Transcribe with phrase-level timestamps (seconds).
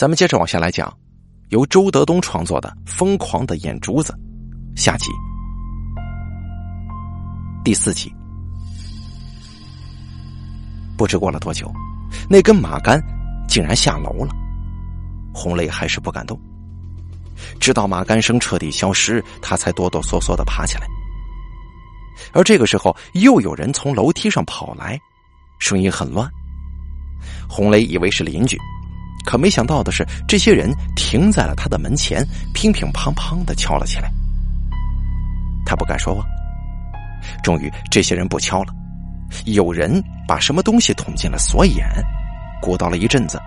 [0.00, 0.90] 咱们接着往下来讲，
[1.50, 4.18] 由周德东创作的《疯狂的眼珠子》
[4.80, 5.10] 下集
[7.62, 8.10] 第四集。
[10.96, 11.70] 不知过了多久，
[12.30, 12.98] 那根马杆
[13.46, 14.34] 竟然下楼了。
[15.34, 16.40] 红雷还是不敢动，
[17.60, 20.86] 直到马杆声彻底消失，他才哆哆嗦嗦的爬起来。
[22.32, 24.98] 而这个时候，又有人从楼梯上跑来，
[25.58, 26.26] 声音很乱。
[27.46, 28.58] 红雷以为是邻居，
[29.24, 34.10] 可没想到的是，这些人停在了他的门前，乒乒乓乓的敲了起来。
[35.64, 36.24] 他不敢说话。
[37.42, 38.72] 终于，这些人不敲了，
[39.44, 41.86] 有人把什么东西捅进了锁眼，
[42.62, 43.38] 鼓捣了一阵子，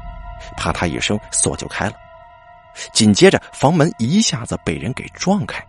[0.55, 1.93] 啪嗒一声，锁就开了。
[2.93, 5.63] 紧接着，房门一下子被人给撞开。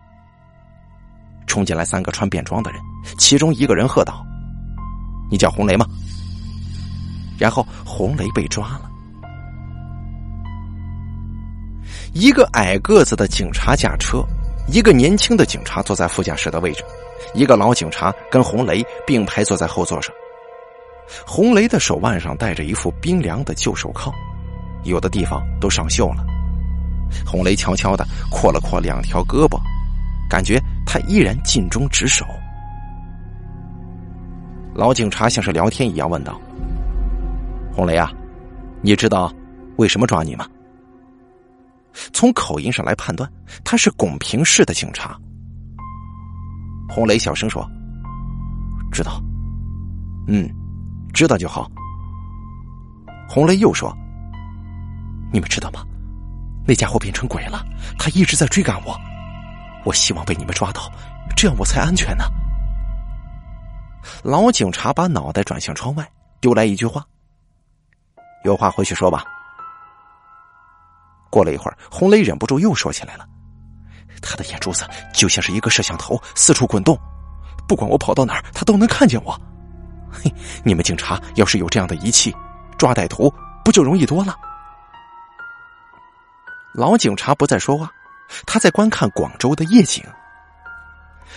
[1.47, 2.81] 冲进来三个穿便装的人，
[3.19, 4.25] 其中一个人喝道
[5.31, 5.87] ：“你叫红雷吗？”
[7.39, 8.91] 然后红雷被抓了。
[12.15, 14.25] 一个矮个子的警察驾车，
[14.69, 16.84] 一个年轻的警察坐在副驾驶的位置，
[17.34, 20.15] 一个老警察跟红雷并排坐在后座上。
[21.27, 24.12] 红雷的手腕上戴着一副冰凉的旧手铐，
[24.84, 26.25] 有的地方都上锈了。
[27.27, 29.59] 红雷悄悄的扩了扩两条胳膊，
[30.31, 30.59] 感觉。
[30.87, 32.25] 他依然尽忠职守。
[34.73, 36.41] 老警察像是聊天一样问道
[37.75, 38.12] ：“红雷啊，
[38.81, 39.33] 你知道
[39.75, 40.47] 为什么抓你吗？”
[42.12, 43.31] 从口音上来判断，
[43.64, 45.19] 他是拱平市的警察。
[46.89, 47.69] 红雷小声说
[48.92, 49.23] ：“知道。
[50.28, 50.48] ”“嗯，
[51.12, 51.70] 知道就好。”
[53.28, 53.97] 红雷又说
[55.33, 55.84] ：“你们知道吗？
[56.67, 57.65] 那家伙变成鬼了，
[57.98, 58.98] 他一直在追赶我。”
[59.84, 60.91] 我希望被你们抓到，
[61.37, 62.25] 这样我才安全呢。
[64.22, 67.05] 老警察把脑袋转向窗外，丢来一句话
[68.45, 69.25] ：“有话回去说吧。”
[71.35, 73.27] 过了一会儿，红雷忍不住又说起来了
[74.23, 76.97] ：“他的眼珠子就像是一个摄像头，四处滚动，
[77.67, 79.37] 不管我跑到哪儿，他都能看见我。
[80.12, 80.33] 嘿，
[80.65, 82.33] 你们警察要是有这样的仪器，
[82.78, 83.34] 抓歹徒
[83.65, 84.37] 不就容易多了？”
[86.73, 87.91] 老警察不再说话。
[88.47, 90.03] 他在观看广州的夜景。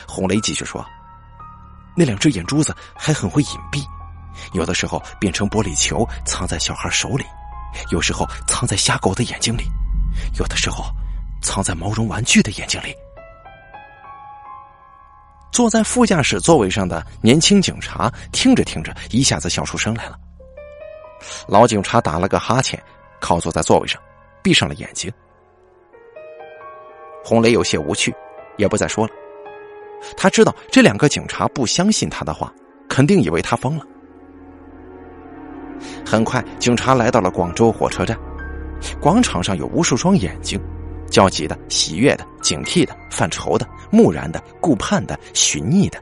[0.07, 0.85] 红雷继续说
[1.97, 3.83] ：“那两只眼珠子还很会隐蔽，
[4.53, 7.25] 有的时候变成玻璃球藏在小孩手里，
[7.91, 9.63] 有时候藏在瞎狗的眼睛里，
[10.39, 10.85] 有的时候
[11.41, 12.95] 藏在毛绒玩具的眼睛里。”
[15.51, 20.19] 坐在副驾驶座位上的年轻警察听着听着，一下子笑出声来了。
[21.47, 22.81] 老警察打了个哈欠，
[23.19, 23.99] 靠坐在座位上，
[24.43, 25.11] 闭上了眼睛。
[27.23, 28.13] 红雷有些无趣，
[28.57, 29.13] 也不再说了。
[30.15, 32.53] 他知道这两个警察不相信他的话，
[32.87, 33.85] 肯定以为他疯了。
[36.05, 38.15] 很快，警察来到了广州火车站，
[38.99, 40.59] 广场上有无数双眼睛，
[41.09, 45.99] 焦急的、喜悦的、警惕的、犯愁的、木然的、顾盼的、寻觅的。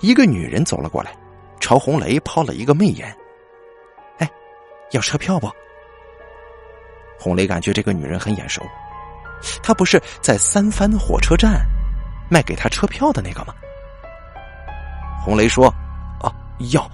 [0.00, 1.12] 一个女人走了过来，
[1.60, 3.14] 朝红雷抛了一个媚眼
[4.18, 4.30] ：“哎，
[4.92, 5.50] 要车票不？”
[7.18, 8.62] 红雷感觉这个女人很眼熟。
[9.62, 11.66] 她不是在三番火车站
[12.30, 13.54] 卖给他车票的那个吗？
[15.24, 15.66] 红雷说
[16.22, 16.32] ：“哦，
[16.72, 16.88] 要。”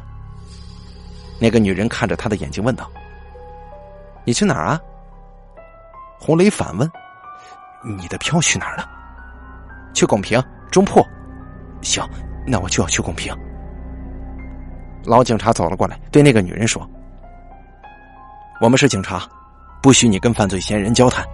[1.40, 2.90] 那个女人看着他的眼睛问道
[4.28, 4.78] ：“你去哪儿啊？”
[6.20, 6.86] 红雷反问
[7.82, 8.86] ：“你的票去哪儿了
[9.94, 10.38] ？”“去拱平
[10.70, 11.02] 中铺。
[11.80, 12.06] ”“行，
[12.46, 13.34] 那我就要去拱平。”
[15.02, 16.86] 老警察走了过来，对那个女人说
[18.60, 19.26] ：“我们是警察，
[19.80, 21.24] 不许你跟犯罪嫌疑人交谈。”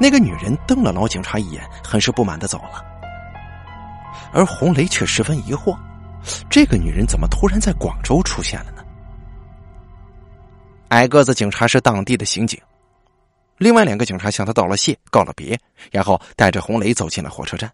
[0.00, 2.84] 那个女人瞪了老警察一眼，很是不满的走了。
[4.32, 5.78] 而红雷却十分疑惑：
[6.50, 8.79] 这个女人怎么突然在广州出现了呢？
[10.90, 12.60] 矮个子警察是当地的刑警，
[13.58, 15.58] 另外两个警察向他道了谢，告了别，
[15.90, 17.70] 然后带着红雷走进了火车站。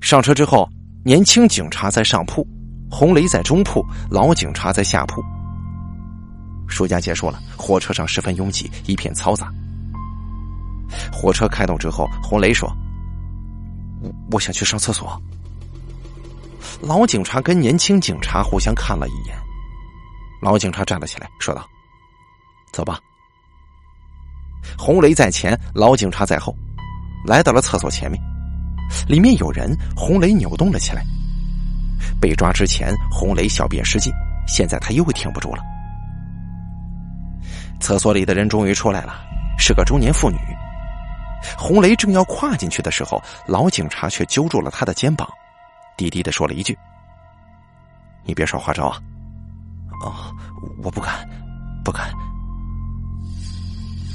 [0.00, 0.68] 上车之后，
[1.04, 2.46] 年轻警察在上铺，
[2.90, 5.22] 红雷在中铺，老警察在下铺。
[6.68, 9.50] 暑假结束了，火车上十分拥挤，一片嘈杂。
[11.10, 12.70] 火车开动之后，红雷说
[14.02, 15.20] ：“我我想去上厕所。”
[16.82, 19.34] 老警察跟年轻警察互相看了一眼，
[20.40, 21.66] 老警察站了起来，说道
[22.72, 22.98] ：“走吧。”
[24.78, 26.54] 红雷在前，老警察在后，
[27.24, 28.22] 来到了厕所前面，
[29.08, 29.76] 里面有人。
[29.96, 31.02] 红雷扭动了起来。
[32.20, 34.12] 被抓之前，红雷小便失禁，
[34.46, 35.62] 现在他又挺不住了。
[37.80, 39.20] 厕所里的人终于出来了，
[39.58, 40.36] 是个中年妇女。
[41.56, 45.28] 红雷正要跨进去的时候，老警察却揪住了他的肩膀，
[45.96, 46.76] 低低的说了一句
[48.24, 49.00] ：“你别耍花招啊
[50.00, 50.34] ！”“哦，
[50.82, 51.28] 我不敢。”
[51.84, 52.12] 不敢。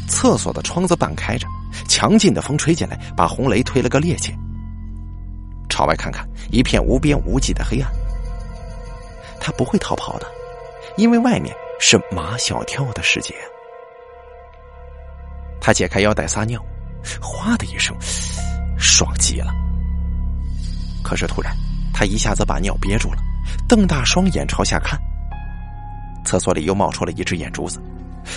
[0.07, 1.47] 厕所的窗子半开着，
[1.87, 4.31] 强劲的风吹进来，把红雷推了个趔趄。
[5.69, 7.91] 朝外看看，一片无边无际的黑暗。
[9.39, 10.27] 他不会逃跑的，
[10.97, 13.33] 因为外面是马小跳的世界。
[15.59, 16.63] 他解开腰带撒尿，
[17.19, 17.95] 哗的一声，
[18.77, 19.51] 爽极了。
[21.03, 21.57] 可是突然，
[21.91, 23.17] 他一下子把尿憋住了，
[23.67, 25.01] 瞪大双眼朝下看。
[26.23, 27.81] 厕所里又冒出了一只眼珠子，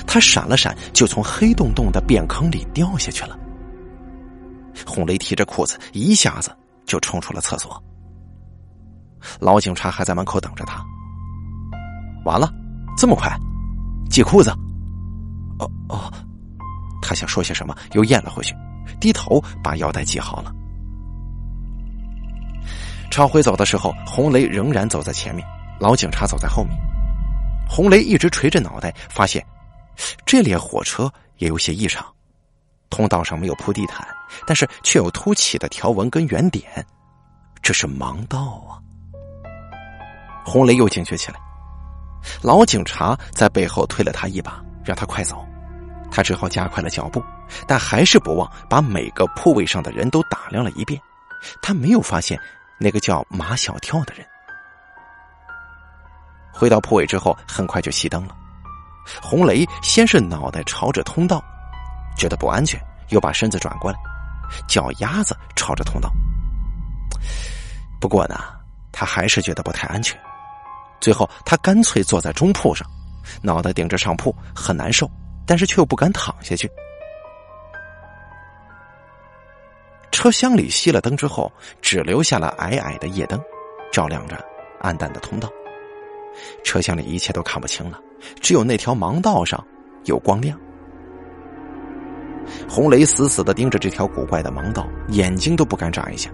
[0.07, 3.39] 他闪了闪，就从黑洞洞的便坑里掉下去了。
[4.87, 6.55] 红雷提着裤子，一下子
[6.85, 7.83] 就冲出了厕所。
[9.41, 10.85] 老警察还在门口等着他。
[12.25, 12.53] 完了，
[12.97, 13.35] 这么快，
[14.11, 14.51] 系裤子？
[15.59, 16.13] 哦哦，
[17.01, 18.55] 他想说些什么，又咽了回去，
[19.01, 20.53] 低头把腰带系好了。
[23.11, 25.47] 朝回走的时候，红雷仍然走在前面，
[25.81, 26.77] 老警察走在后面。
[27.69, 29.45] 红雷一直垂着脑袋，发现
[30.25, 32.07] 这列火车也有些异常。
[32.89, 34.07] 通道上没有铺地毯，
[34.47, 36.65] 但是却有凸起的条纹跟圆点，
[37.61, 38.79] 这是盲道啊！
[40.45, 41.39] 红雷又警觉起来。
[42.43, 45.45] 老警察在背后推了他一把，让他快走。
[46.11, 47.23] 他只好加快了脚步，
[47.67, 51.01] 但还是不忘把每个铺位上的人都打量了一遍。
[51.61, 52.39] 他没有发现
[52.79, 54.25] 那个叫马小跳的人。
[56.57, 58.35] 回到铺位之后，很快就熄灯了。
[59.23, 61.45] 红雷先是脑袋朝着通道，
[62.17, 62.81] 觉得不安全，
[63.11, 63.99] 又把身子转过来，
[64.67, 66.11] 脚丫子朝着通道。
[68.01, 68.37] 不过呢，
[68.91, 70.19] 他还是觉得不太安全。
[70.99, 72.89] 最后，他干脆坐在中铺上，
[73.43, 75.09] 脑袋顶着上铺，很难受，
[75.47, 76.69] 但是却又不敢躺下去。
[80.11, 81.53] 车厢里熄了灯之后，
[81.83, 83.41] 只留下了矮矮的夜灯，
[83.93, 84.43] 照亮着
[84.81, 85.49] 暗淡的通道。
[86.65, 88.01] 车厢里一切都看不清了，
[88.41, 89.63] 只有那条盲道上
[90.05, 90.59] 有光亮。
[92.69, 96.31] 红雷死死的盯着这条古怪的盲道，眼睛都不敢眨一下。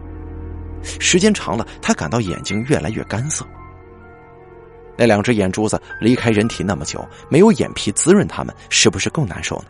[0.83, 3.47] 时间长了，他感到眼睛越来越干涩。
[4.97, 9.67] 那两只眼珠子离开人体那么久，没有眼皮滋润它们，是不是更难受呢？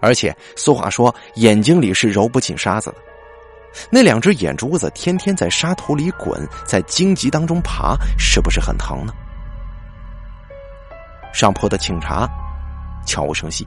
[0.00, 2.96] 而且俗话说，眼睛里是揉不进沙子的。
[3.90, 9.12] 那两只眼珠子天天在沙土里滚，在荆棘当中爬，是不是很疼呢？
[11.32, 12.28] 上坡的警察
[13.06, 13.66] 悄无声息，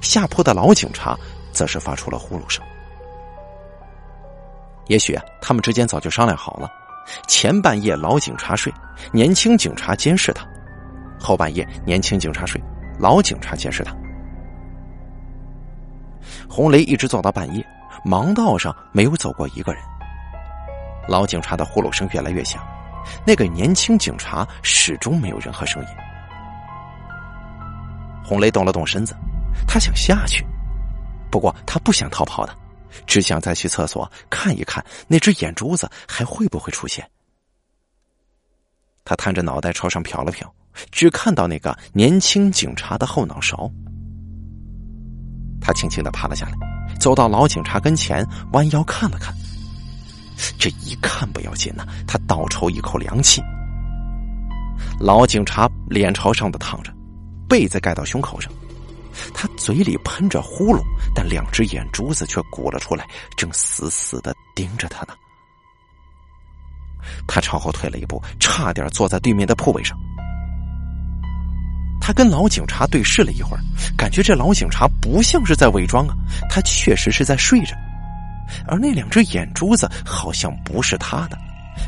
[0.00, 1.16] 下坡的老警察
[1.52, 2.64] 则是发出了呼噜声。
[4.88, 6.70] 也许啊，他们之间早就商量好了，
[7.28, 8.72] 前半夜老警察睡，
[9.12, 10.44] 年轻警察监视他；
[11.20, 12.60] 后半夜年轻警察睡，
[12.98, 13.94] 老警察监视他。
[16.48, 17.64] 红雷一直坐到半夜。
[18.04, 19.82] 盲道上没有走过一个人，
[21.08, 22.62] 老警察的呼噜声越来越响，
[23.24, 25.88] 那个年轻警察始终没有任何声音。
[28.24, 29.14] 红雷动了动身子，
[29.68, 30.44] 他想下去，
[31.30, 32.54] 不过他不想逃跑的，
[33.06, 37.08] 只想再去厕所看一看那只眼珠子还会不会出现。
[39.04, 40.48] 他探着脑袋朝上瞟了瞟，
[40.90, 43.70] 只看到那个年轻警察的后脑勺。
[45.62, 46.52] 他轻轻的爬了下来。
[46.98, 49.34] 走到老警察跟前，弯腰看了看。
[50.58, 53.42] 这一看不要紧呐，他倒抽一口凉气。
[55.00, 56.92] 老警察脸朝上的躺着，
[57.48, 58.52] 被子盖到胸口上，
[59.34, 60.82] 他嘴里喷着呼噜，
[61.14, 63.06] 但两只眼珠子却鼓了出来，
[63.36, 65.14] 正死死的盯着他呢。
[67.26, 69.98] 他朝后退了一步，差点坐在对面的铺位上。
[72.04, 73.62] 他跟老警察对视了一会儿，
[73.96, 76.14] 感觉这老警察不像是在伪装啊，
[76.50, 77.76] 他确实是在睡着，
[78.66, 81.38] 而那两只眼珠子好像不是他的，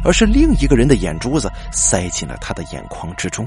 [0.04, 3.44] 而是另一个人的眼珠子塞进了他的眼眶之中。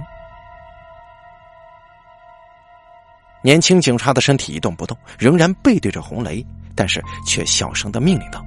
[3.41, 6.45] 年轻警察的身体一动不动，仍然背对着红雷，
[6.75, 8.45] 但是却小声的命令道：“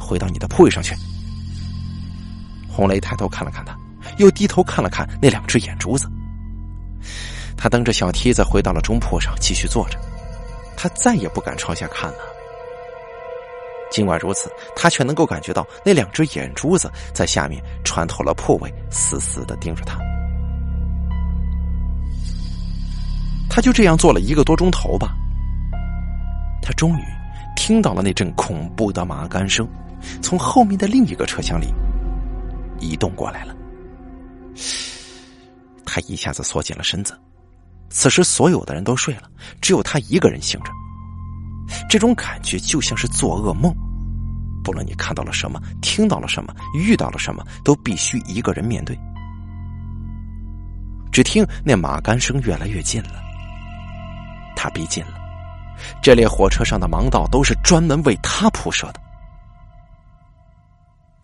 [0.00, 0.94] 回到你的铺位上去。”
[2.66, 3.76] 红雷抬头看了看他，
[4.16, 6.10] 又低头看了看那两只眼珠子。
[7.56, 9.98] 他蹬着小梯子回到了中铺上，继续坐着。
[10.76, 12.18] 他再也不敢朝下看了。
[13.90, 19.96] 尽管如此，他却能够感觉到那两只眼珠子在下面穿透了铺位，死死的盯着他。
[23.48, 25.14] 他就这样坐了一个多钟头吧。
[26.60, 27.04] 他终于
[27.54, 29.68] 听到了那阵恐怖的马杆声，
[30.20, 31.72] 从后面的另一个车厢里
[32.80, 33.54] 移动过来了。
[35.84, 37.18] 他一下子缩紧了身子，
[37.90, 40.70] 此时所有的人都睡了，只有他一个人醒着。
[41.88, 43.74] 这种感觉就像是做噩梦，
[44.62, 48.98] 不论你看到了什么，听到了什么，遇到了什么，都必须一个人面对。
[51.10, 53.22] 只听那马杆声越来越近了，
[54.56, 55.14] 他逼近了，
[56.02, 59.00] 这列火车上的盲道都是专门为他铺设的。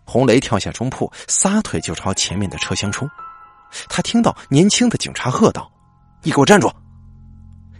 [0.05, 3.09] 红雷跳下中铺，撒腿就朝前面的车厢冲。
[3.89, 5.71] 他听到年轻的警察喝道
[6.23, 6.71] ：“你给我站住！”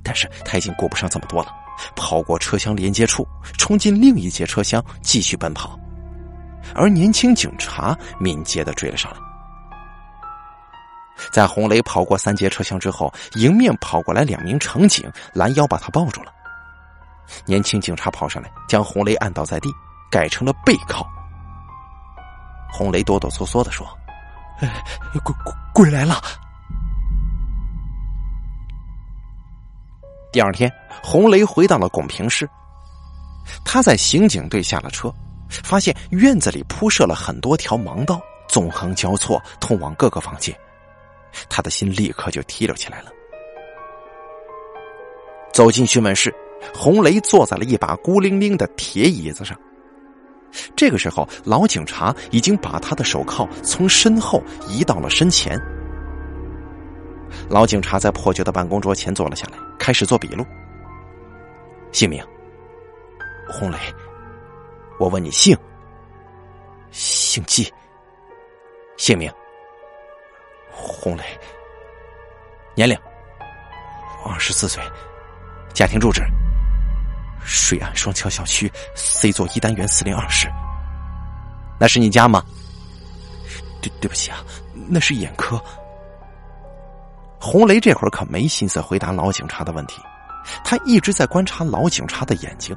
[0.04, 1.54] 但是他已经顾不上这么多了，
[1.96, 5.78] 跑过车厢连接处，冲进另一节车厢继续奔跑。
[6.74, 9.18] 而年轻警察敏捷的追了上来。
[11.32, 16.34] 在红雷跑过三节车厢之后，迎面跑过来两名乘警，拦腰把他抱住了。
[17.46, 19.70] 年轻警察跑上来，将红雷按倒在地，
[20.10, 21.08] 改成了背靠。
[22.72, 23.88] 红雷哆哆嗦嗦的说
[25.24, 26.22] ：“鬼鬼鬼来了！”
[30.32, 30.72] 第二天，
[31.04, 32.50] 红雷回到了拱平市。
[33.66, 35.14] 他在刑警队下了车，
[35.50, 40.56] 发现院子里铺设了很多条盲道，纵横交错，通往各个房间。
[41.50, 43.12] 他的心立刻就提溜起来了。
[45.52, 46.34] 走进询问室，
[46.74, 49.58] 红雷坐在了一把孤零零的铁椅子上。
[50.76, 55.60] 这个时候，老警察已经把他的手铐从身后移到了身前。
[57.50, 60.46] 老警察在破旧的办公桌前坐了下来，开始做笔录。
[61.92, 62.24] 姓名：
[63.48, 63.78] 洪雷。
[65.00, 65.58] 我问你姓？
[66.92, 67.72] 姓季。
[68.98, 69.32] 姓名：
[70.72, 71.24] 洪雷。
[72.76, 72.98] 年龄：
[74.26, 74.82] 二十四岁。
[75.74, 76.22] 家庭住址：
[77.44, 80.48] 水岸双桥小区 C 座一单元四零二室。
[81.80, 82.44] 那是你家吗？
[83.82, 84.38] 对，对不起啊，
[84.88, 85.62] 那是眼科。
[87.40, 90.00] 红雷这会儿可没心思回答老警察的问题，
[90.64, 92.76] 他一直在观察老警察的眼睛。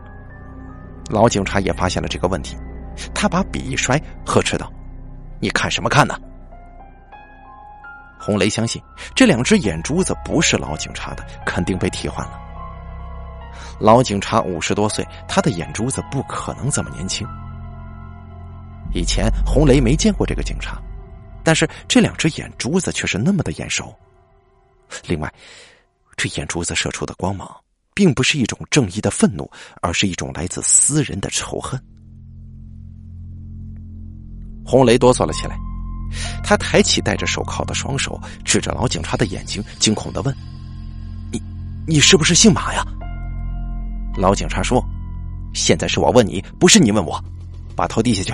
[1.11, 2.57] 老警察也发现了这个问题，
[3.15, 4.73] 他把笔一摔，呵斥道
[5.39, 6.19] ：“你看什么看呢？”
[8.19, 8.83] 红雷相信
[9.15, 12.41] 这两只眼珠子不是老警察的，肯定被替换了。
[13.81, 17.27] 老警察五十多岁，他的眼珠子不可能这么年轻。
[18.93, 20.81] 以前红雷没见过这个警察，
[21.43, 23.95] 但是这两只眼珠子却是那么的眼熟。
[25.07, 25.33] 另外，
[26.17, 27.51] 这眼珠子射出的光芒，
[27.93, 29.51] 并不是一种正义的愤怒，
[29.83, 31.81] 而是一种来自私人的仇恨。
[34.65, 35.57] 红雷哆嗦了起来，
[36.45, 40.35] 他抬起戴着手铐的双手，指着老警察的眼睛，惊恐的问
[41.33, 41.43] ：“你，
[41.87, 42.87] 你是不是姓马呀？”
[44.17, 44.85] 老警察说
[45.53, 47.23] ：“现在是我问你，不是你问我，
[47.75, 48.33] 把头低下去。”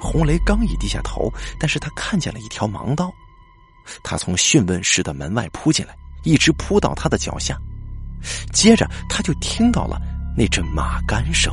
[0.00, 3.12] 红雷刚一低下头，但是他看见了一条盲道。
[4.02, 7.58] 他从讯问室的门外扑进来，一直扑到他的脚下，
[8.52, 10.00] 接着他就听到了
[10.36, 11.52] 那阵马杆声。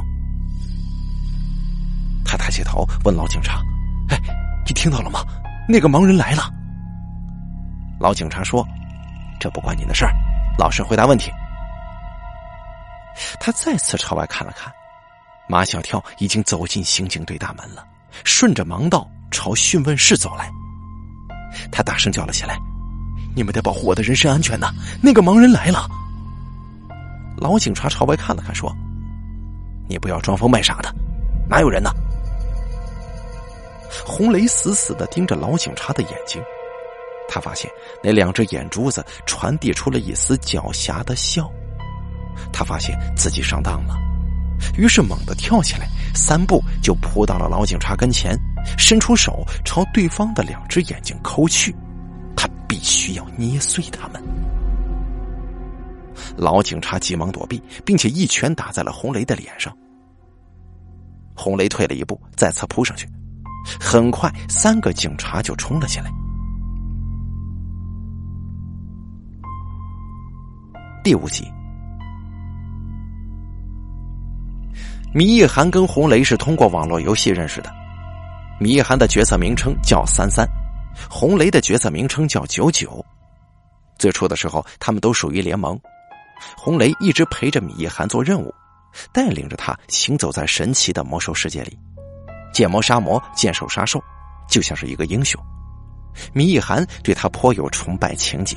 [2.23, 3.61] 他抬起头问老警察
[4.09, 4.19] ：“哎，
[4.65, 5.21] 你听到了吗？
[5.67, 6.53] 那个盲人来了。”
[7.99, 8.65] 老警察说
[9.39, 10.13] ：“这不关你的事儿，
[10.59, 11.31] 老实回答问题。”
[13.39, 14.71] 他再次朝外看了看，
[15.47, 17.85] 马小跳已经走进刑警队大门了，
[18.23, 20.51] 顺着盲道朝讯问室走来。
[21.71, 22.57] 他大声叫了起来
[23.35, 24.71] ：“你们得保护我的人身安全呐！
[25.01, 25.87] 那个盲人来了！”
[27.37, 28.71] 老警察朝外看了看，说
[29.89, 30.93] ：“你不要装疯卖傻的，
[31.49, 31.89] 哪有人呢？”
[34.05, 36.41] 红雷死死的盯着老警察的眼睛，
[37.27, 37.71] 他发现
[38.03, 41.49] 那两只眼珠子传递出了一丝狡黠的笑。
[42.51, 43.97] 他发现自己上当了，
[44.77, 48.37] 于是猛地跳起来，三步就扑到了老警察跟前。
[48.77, 51.73] 伸出手朝对方的两只眼睛抠去，
[52.35, 54.21] 他必须要捏碎他们。
[56.35, 59.73] 老警察急忙躲避，并且一拳打在了红雷的脸上。
[61.33, 63.07] 红雷退了一步，再次扑上去。
[63.79, 66.11] 很快，三个警察就冲了进来。
[71.03, 71.49] 第五集，
[75.17, 77.73] 米一涵跟红雷是通过网络游戏认识的。
[78.59, 80.47] 米一涵的角色名称叫三三，
[81.09, 83.03] 红雷的角色名称叫九九。
[83.97, 85.75] 最初的时候，他们都属于联盟。
[86.55, 88.53] 红雷一直陪着米一涵做任务，
[89.11, 91.75] 带领着他行走在神奇的魔兽世界里，
[92.53, 93.99] 见魔杀魔，见兽杀兽，
[94.47, 95.43] 就像是一个英雄。
[96.31, 98.55] 米一涵对他颇有崇拜情节。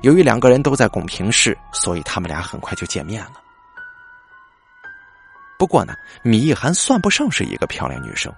[0.00, 3.32] 由于两个人都在拱平市，所以他们俩很快就见面了。
[5.60, 8.32] 不过呢，米一涵算不上是一个漂亮女生，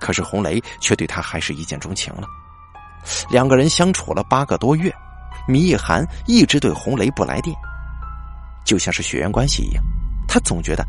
[0.00, 2.26] 可是红雷却对她还是一见钟情了。
[3.28, 4.90] 两个人相处了八个多月，
[5.46, 7.54] 米一涵一直对红雷不来电，
[8.64, 9.84] 就像是血缘关系一样。
[10.26, 10.82] 他总觉得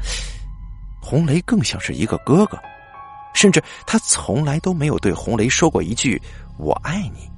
[1.01, 2.57] 红雷更像是一个哥哥，
[3.33, 6.17] 甚至他从来都没有对红雷说过一句
[6.57, 7.29] “我爱你”。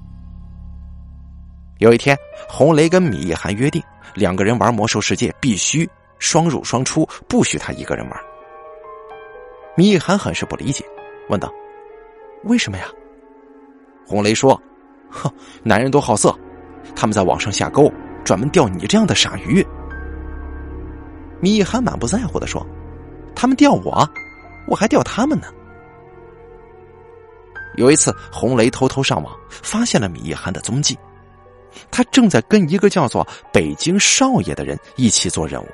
[1.81, 2.15] 有一天，
[2.47, 3.81] 红雷跟米一涵约定，
[4.13, 8.34] 两个人玩魔兽世界必须双入双出，不许他一个人玩。
[9.75, 10.85] 米一涵很是不理解，
[11.29, 11.53] 问道
[12.45, 12.87] ：“为什么呀？”
[14.07, 14.59] 红雷说
[15.11, 15.29] ：“哼，
[15.63, 16.33] 男人都好色，
[16.95, 17.91] 他们在网上下钩，
[18.23, 19.65] 专门钓你这样的傻鱼。”
[21.41, 22.65] 米一涵满不在乎的说
[23.35, 24.09] ：“他们钓我，
[24.67, 25.47] 我还钓他们呢。”
[27.75, 30.97] 有一次，红雷偷偷上网，发现了米一涵的踪迹。
[31.91, 35.67] 他正在跟一个叫做北京少爷的人一起做任务。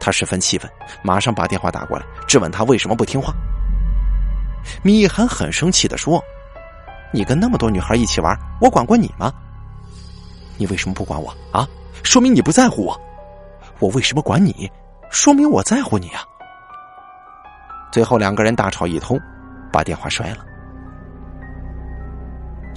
[0.00, 0.68] 他十分气愤，
[1.02, 3.34] 马上把电话打过来，质问他为什么不听话。
[4.82, 6.22] 米一涵很生气的说
[7.12, 9.32] ：“你跟那么多女孩一起玩，我管过你吗？
[10.56, 11.68] 你为什么不管我啊？
[12.02, 12.98] 说明你不在乎我。
[13.78, 14.70] 我为什么管你？
[15.10, 16.24] 说明我在乎你啊。”
[17.92, 19.20] 最后两个人大吵一通，
[19.70, 20.46] 把电话摔了。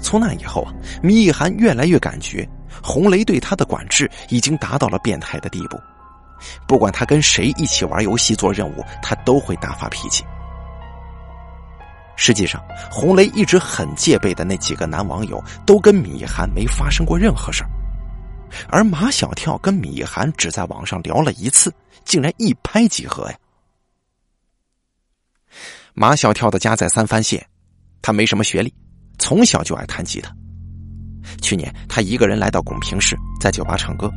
[0.01, 2.48] 从那以后啊，米一涵越来越感觉
[2.82, 5.80] 红雷对他的管制已经达到了变态的地步。
[6.68, 10.24] 不管他跟谁一起玩游戏做任务，他都会大发脾气。
[12.16, 17.70] 实际上，红雷一直很戒备的那几个男网友，都跟米涵没发生过任何事儿。
[18.70, 21.74] 而马小跳跟米涵只在网上聊了一次，
[22.06, 23.36] 竟然一拍即合呀！
[25.96, 27.44] 马小跳的家在三藩县，
[28.02, 28.74] 他没什么学历。
[29.18, 30.32] 从小就爱弹吉他。
[31.42, 34.12] 去年，他一个人来到拱平市，在酒吧唱歌。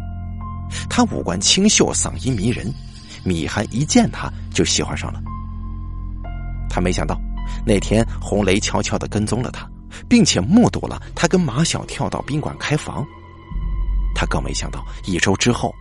[0.89, 2.73] 他五官清秀，嗓音迷人，
[3.25, 5.21] 米涵一见他就喜欢上了。
[6.69, 7.19] 他没想到，
[7.65, 9.69] 那天红雷悄悄的跟踪了他，
[10.09, 13.07] 并且目睹了他跟马小跳到宾馆开房。
[14.15, 15.75] 他更没想到，一周之后，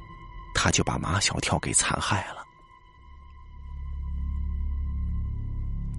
[0.53, 2.43] 他就把马小跳给残害了。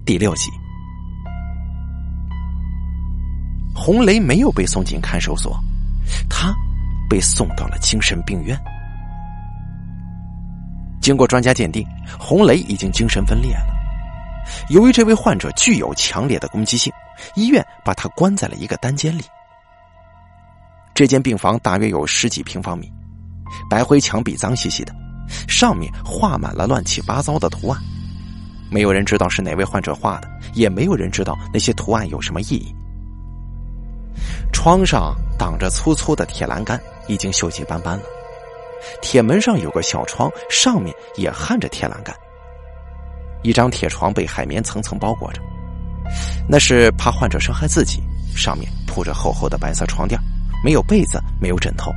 [0.05, 0.49] 第六集。
[3.75, 5.55] 红雷没有被送进看守所，
[6.27, 6.51] 他
[7.07, 8.59] 被送到了精神病院。
[11.07, 11.87] 经过专家鉴定，
[12.19, 13.73] 红雷已经精神分裂了。
[14.69, 16.91] 由于这位患者具有强烈的攻击性，
[17.33, 19.23] 医院把他关在了一个单间里。
[20.93, 22.91] 这间病房大约有十几平方米，
[23.69, 24.93] 白灰墙壁脏兮兮的，
[25.47, 27.81] 上面画满了乱七八糟的图案。
[28.69, 32.75] 没有人知道是哪位患者画的，也没有人知道那些图案有什么意义。
[34.51, 38.03] 窗上挡着粗粗的铁栏杆，已经锈迹斑斑了。
[39.01, 42.15] 铁门上有个小窗，上面也焊着铁栏杆。
[43.43, 45.41] 一张铁床被海绵层层包裹着，
[46.49, 48.01] 那是怕患者伤害自己。
[48.35, 50.19] 上面铺着厚厚的白色床垫，
[50.63, 51.91] 没有被子，没有枕头。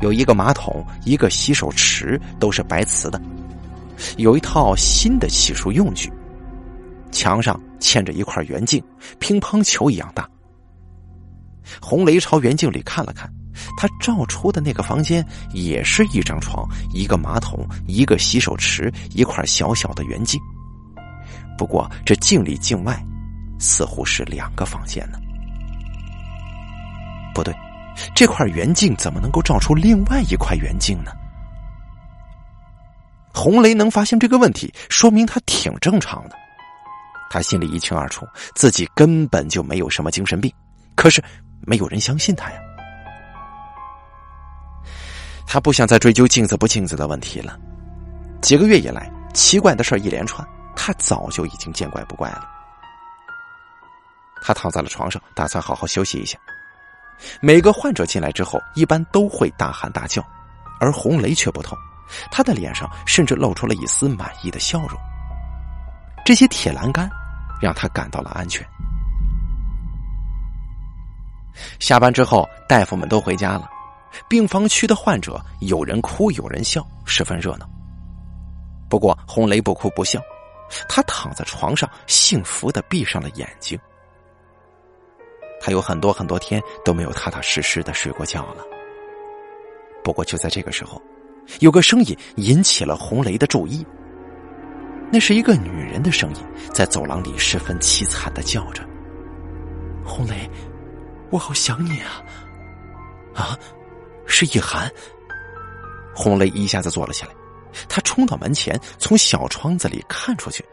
[0.00, 3.20] 有一个马桶，一个洗手池，都是白瓷的。
[4.16, 6.12] 有一套新的洗漱用具，
[7.12, 8.82] 墙上嵌着一块圆镜，
[9.20, 10.28] 乒乓球一样大。
[11.80, 13.32] 红雷朝圆镜里看了看，
[13.76, 20.40] 他照出的那个房间也是一张床、一个马桶、一个洗手池、一块小小的圆镜。
[21.56, 22.98] 不过这镜里镜外，
[23.58, 25.18] 似乎是两个房间呢。
[27.34, 27.54] 不对，
[28.14, 31.12] 这块圆镜怎么能够照出另外一块圆镜呢？
[33.32, 36.36] 红雷能发现这个问题，说明他挺正常的。
[37.30, 40.52] 他心里一清二楚，自己根本就没有什么精神病。
[40.94, 41.22] 可是。
[41.66, 42.58] 没有人相信他呀，
[45.50, 47.58] 他不想再追究镜子不镜子的问题了。
[48.42, 52.46] 几个月以来，奇怪的事一连串，他早就已经见怪不怪了。
[54.42, 56.38] 他躺在了床上，打算好好休息一下。
[57.40, 60.22] 每个患者进来之后，一般都会大喊大叫，
[60.78, 61.76] 而红雷却不同，
[62.30, 65.00] 他的脸上甚至露出了一丝满意的笑容。
[66.26, 67.10] 这些铁栏杆
[67.58, 68.64] 让他感到了安全。
[71.80, 73.68] 下班之后，大夫们都回家了，
[74.28, 77.68] 病房区的患者有人哭有人笑，十分热闹。
[78.88, 80.20] 不过红雷不哭不笑，
[80.88, 83.78] 他躺在床上，幸福的闭上了眼睛。
[85.60, 88.64] 他有很多很多天都没有踏踏实实的睡过觉了。
[90.04, 91.02] 不过就在这个时候，
[91.60, 93.84] 有个声音引起了红雷的注意。
[95.10, 96.42] 那是一个女人的声音，
[96.72, 98.82] 在走廊里十分凄惨的叫着
[100.04, 100.48] ：“红雷。”
[101.30, 102.24] 我好想你啊！
[103.34, 103.58] 啊，
[104.28, 104.88] 是易涵。
[106.14, 107.30] 红雷一下子坐了起来，
[107.88, 110.64] 他冲到门前，从小窗子里看出去。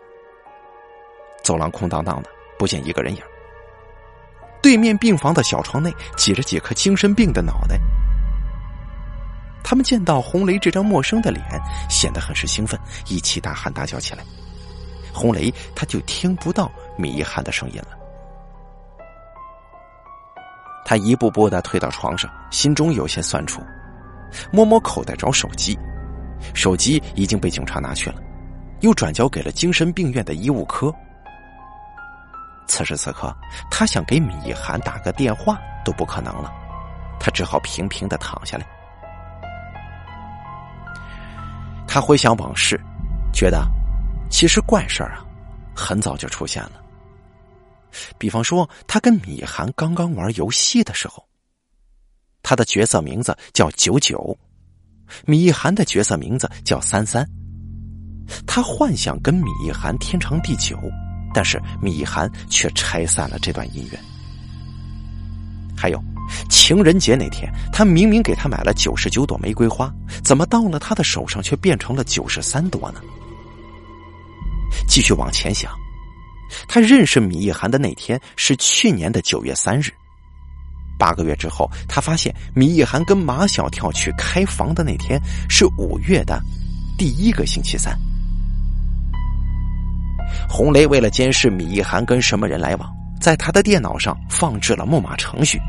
[1.44, 3.22] 走廊空荡荡的，不见一个人影。
[4.62, 7.80] 对面病房的小床内挤着几颗精神病的脑袋。
[9.64, 11.44] 他们见到红雷这张陌生的脸，
[11.90, 14.24] 显得很是兴奋，一起大喊大叫起来。
[15.14, 17.98] 红雷他就听不到米一涵的声音了。
[20.86, 23.62] 他一步步的退到床上，心中有些酸楚，
[24.52, 25.76] 摸摸口袋找手机，
[26.54, 28.22] 手机已经被警察拿去了，
[28.82, 30.94] 又转交给了精神病院的医务科。
[32.68, 33.36] 此时此刻，
[33.72, 36.54] 他想给米涵打个电话都不可能了，
[37.20, 38.66] 他只好平平的躺下来。
[41.88, 42.80] 他回想往事，
[43.34, 43.66] 觉得
[44.30, 45.26] 其实怪事儿啊，
[45.76, 46.72] 很早就出现了。
[48.18, 51.26] 比方说，他跟米涵刚刚玩游戏的时候，
[52.42, 54.38] 他的角色名字叫九九，
[55.26, 57.28] 米涵的角色名字叫三三。
[58.48, 60.78] 他幻想跟米涵天长地久，
[61.34, 64.02] 但是米涵却拆散了这段姻缘。
[65.78, 66.04] 还有，
[66.50, 73.02] 情人节那天，他明明给他买了九十九朵玫瑰花，怎么到了他的手上却变成了九十三朵呢？
[74.88, 75.72] 继续往前想。
[76.68, 79.92] 他认识米一涵的那天是去年的九月三日。
[80.98, 86.42] 八个月之后，他发现米一涵跟马小跳去开房的那天是五月的
[86.98, 87.98] 第一个星期三。
[90.50, 95.60] 红雷为了监视米一涵跟什么人来往，在他的电脑上放置了木马程序。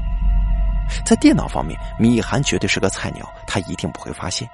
[1.05, 4.49] 在电脑方面，米一涵绝对是个菜鸟，他一定不会发现。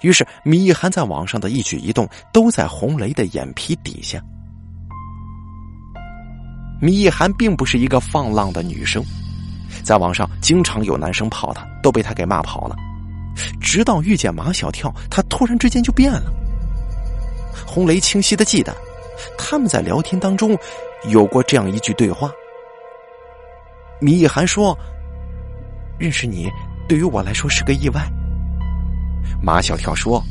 [0.00, 4.20] 于是，米一涵在网上的一举一动都在红雷的眼皮底下。
[6.80, 9.04] 米一涵并不是一个放浪的女生，
[9.84, 12.76] 在网上经常有男生泡她，都被她给骂跑了。
[13.60, 16.32] 直到遇见马小跳，她突然之间就变了。
[17.66, 18.74] 红雷清晰的记得，
[19.38, 20.56] 他们在聊天当中
[21.08, 22.30] 有过这样一句对话。
[24.00, 24.76] 米一涵说
[26.00, 26.48] ：“认识你
[26.88, 28.10] 对于我来说是个意外。”
[29.42, 30.22] 马小跳说：“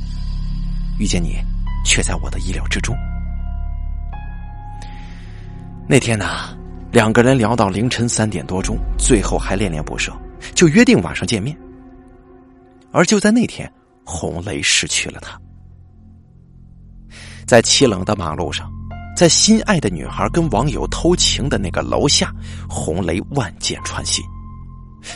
[1.00, 1.38] 遇见你
[1.86, 2.96] 却在我的意料之中。”
[5.92, 6.56] 那天呢，
[6.92, 10.14] 两个人聊到凌晨三点多钟，最后还恋恋不舍，
[10.54, 11.58] 就约定晚上见面。
[12.92, 13.68] 而就在那天，
[14.06, 15.36] 红雷失去了他。
[17.48, 18.72] 在凄冷的马路上，
[19.18, 22.32] 在心爱的女孩跟网友偷情的那个楼下，
[22.70, 24.24] 红雷万箭穿心。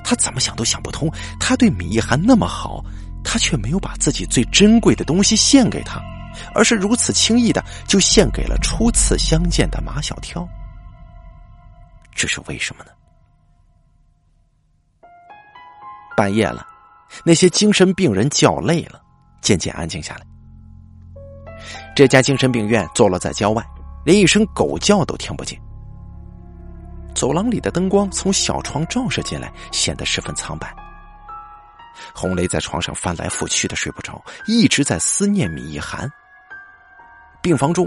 [0.03, 1.07] 他怎么想都想不通，
[1.39, 2.83] 他对米一涵那么好，
[3.23, 6.01] 他却没有把自己最珍贵的东西献给他，
[6.55, 10.49] 而是如此轻易的就献给了初次相见的马小跳。
[12.23, 12.91] 这是为什么呢？
[16.15, 16.65] 半夜了，
[17.25, 19.01] 那些精神病人叫累了，
[19.41, 20.25] 渐渐安静下来。
[21.93, 23.62] 这家精神病院坐落在郊外，
[24.05, 25.59] 连一声狗叫都听不见。
[27.13, 30.73] 走廊里的灯光从小窗照射进来，显得十分苍白。
[32.15, 36.09] 红雷在床上翻来覆去的睡不着，一直在思念米一涵。
[37.41, 37.86] 病房中，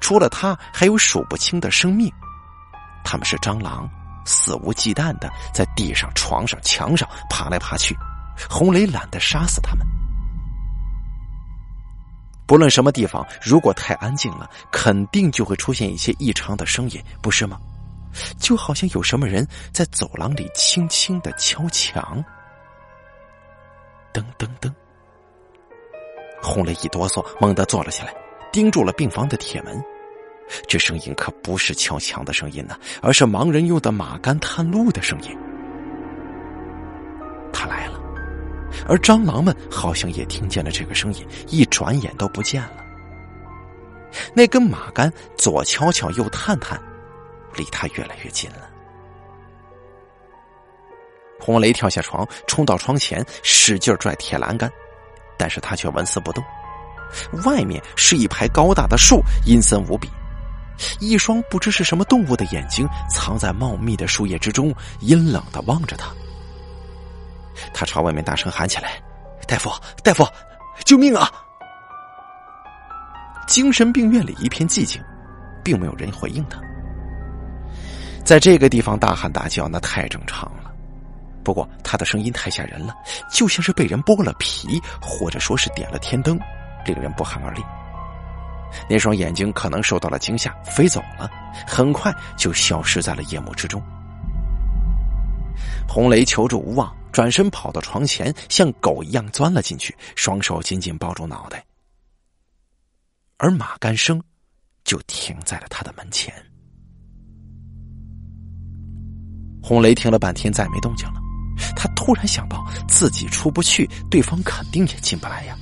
[0.00, 2.12] 除了他，还有数不清的生命。
[3.04, 3.88] 他们是蟑螂，
[4.24, 7.96] 肆无忌惮的在地上、床上、墙上爬来爬去。
[8.48, 9.86] 红雷懒得杀死他们。
[12.46, 17.58] 不论什么地方，如果太安静了，肯定就会出现一些异常的声音，不是吗？
[18.38, 22.24] 就好像有什么人在走廊里轻轻的敲墙。
[24.14, 24.72] 噔噔噔！
[26.40, 28.14] 红雷一哆嗦，猛地坐了起来，
[28.50, 29.84] 盯住了病房的铁门。
[30.66, 35.36] 这声音可不是敲墙的声音呢，而是盲人用的马杆探路的声音。
[37.52, 38.00] 他来了，
[38.88, 42.84] 而蟑螂们好像也听见了这个声音，一转眼都不见了。
[44.34, 46.80] 那根马杆左敲敲，右探探，
[47.54, 48.70] 离他越来越近了。
[51.38, 54.70] 红雷跳下床，冲到窗前，使劲拽铁栏杆，
[55.36, 56.42] 但是他却纹丝不动。
[57.44, 60.08] 外面是一排高大的树，阴森无比。
[61.00, 66.10] 一双不知是什么动物的眼睛藏在茂密的树叶之中，阴冷的望着他。
[67.74, 68.92] 他朝外面大声喊起来
[69.46, 69.70] ：“大夫，
[70.02, 70.26] 大夫，
[70.84, 71.30] 救命啊！”
[73.48, 75.02] 精神病院里一片寂静，
[75.64, 76.60] 并没有人回应他。
[78.24, 80.70] 在这个地方大喊大叫，那太正常了。
[81.42, 82.94] 不过他的声音太吓人了，
[83.30, 86.38] 就像是被人剥了皮，或者说是点了天灯，
[86.84, 87.62] 令人不寒而栗。
[88.88, 91.30] 那双眼睛可能受到了惊吓，飞走了，
[91.66, 93.82] 很快就消失在了夜幕之中。
[95.88, 101.64] 红雷求助无望，转身跑到床前，像狗一样钻了进去，双手紧紧抱住脑袋。
[103.38, 104.22] 而马干生
[104.84, 106.32] 就停在了他的门前。
[109.62, 111.20] 红雷听了半天，再没动静了。
[111.74, 115.56] 他突然想到，自己出不去，对方肯定也进不来呀。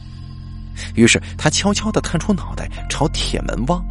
[0.95, 3.85] 于是他悄悄的探出脑袋，朝铁门望。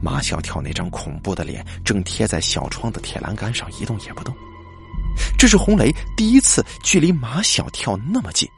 [0.00, 4.34] 马小跳那张恐怖的脸正贴在小窗的铁栏杆上，一动也不动。
[5.38, 8.48] 这是红雷第一次距离马小跳那么近。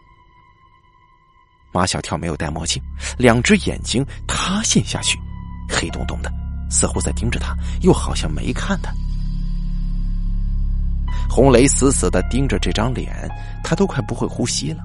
[1.73, 2.83] 马小跳没有戴墨镜，
[3.19, 5.19] 两只眼睛塌陷下去，
[5.69, 6.33] 黑洞洞的，
[6.71, 8.93] 似乎在盯着他，又好像没看他。
[11.29, 13.29] 红雷死死的盯着这张脸，
[13.63, 14.83] 他都快不会呼吸了。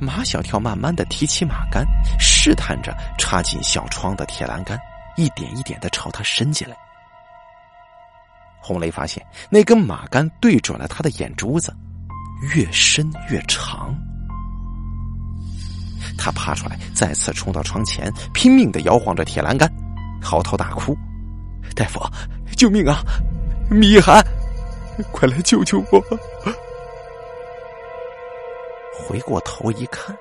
[0.00, 1.84] 马小跳慢慢的提起马杆，
[2.18, 4.78] 试探着插进小窗的铁栏杆，
[5.16, 6.76] 一点一点的朝他伸进来。
[8.60, 11.74] 红雷发现那根马杆对准了他的眼珠子，
[12.54, 13.94] 越伸越长。
[16.16, 19.70] 他爬出来，再次冲到窗前，拼命的摇晃着铁栏杆，
[20.20, 20.96] 嚎啕大哭
[21.74, 22.00] ：“大夫，
[22.56, 22.98] 救命啊！
[23.70, 24.24] 米涵，
[25.12, 26.02] 快来救救我！”
[28.98, 30.14] 回过头一看，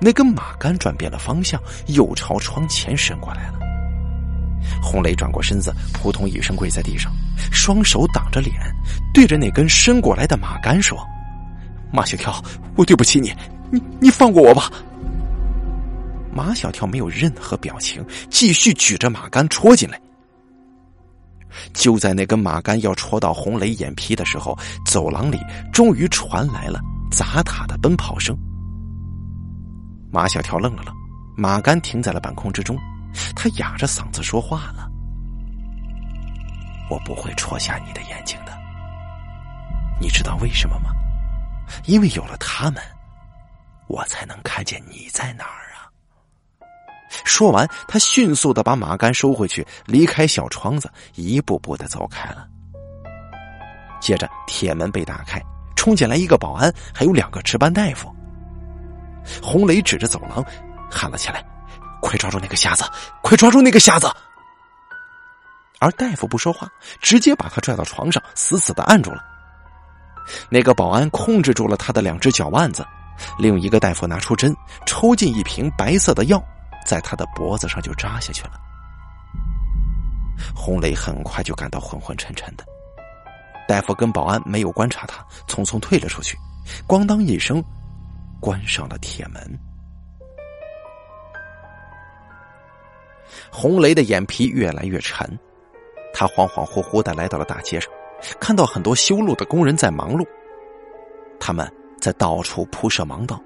[0.00, 3.58] 那根马杆转变了方向，又朝窗前伸过来了。
[4.82, 7.12] 红雷转过身子，扑通一声跪在地上，
[7.50, 8.54] 双手挡着脸，
[9.12, 10.98] 对着那根伸过来的马杆说
[11.92, 12.42] ：“马小跳，
[12.76, 13.34] 我对不起你，
[13.70, 14.70] 你你放过我吧。”
[16.32, 20.00] 马小跳没有任何表情，继续举着马杆戳进来。
[21.72, 25.38] 就在那根马杆要戳到红雷眼皮的时候，走廊里
[25.72, 28.36] 终于传来了砸塔的奔跑声。
[30.12, 30.94] 马小跳愣了愣，
[31.36, 32.76] 马杆停在了半空之中，
[33.36, 34.90] 他哑着嗓子说话了
[36.90, 38.52] ：“我不会戳瞎你的眼睛的，
[40.00, 40.90] 你知道为什么吗？
[41.84, 42.82] 因为有了他们，
[43.86, 45.86] 我才能看见你在哪儿啊。”
[47.24, 52.48] 说完，他迅速的把马杆收回去，离开小窗子，一步步的走开了。
[54.00, 55.40] 接着，铁门被打开，
[55.80, 58.14] 冲进来一个保安，还有两个值班大夫。
[59.42, 60.44] 红雷指着走廊，
[60.90, 61.42] 喊了起来
[62.02, 62.84] ：“快抓住那个瞎子！
[63.22, 64.06] 快抓住那个瞎子！”
[65.80, 66.68] 而大夫不说话，
[67.00, 69.24] 直接把他拽到床上，死死的按住了。
[70.50, 72.86] 那个保安控制住了他的两只脚腕子，
[73.38, 76.44] 另一个大夫拿出针，抽进一瓶白色的药。
[76.84, 78.60] 在他的脖子上就扎下去了。
[80.54, 82.66] 红雷很快就感到昏昏沉沉的，
[83.70, 86.36] 大夫跟保安没有观察他，匆匆退了出去，
[86.88, 87.62] 咣当一声，
[88.40, 89.40] 关上了铁门。
[93.48, 95.38] 红雷的眼皮越来越沉，
[96.12, 97.88] 他恍恍惚惚的来到了大街上，
[98.40, 100.26] 看到很多修路的工人在忙碌，
[101.38, 103.40] 他们在到处铺设盲道。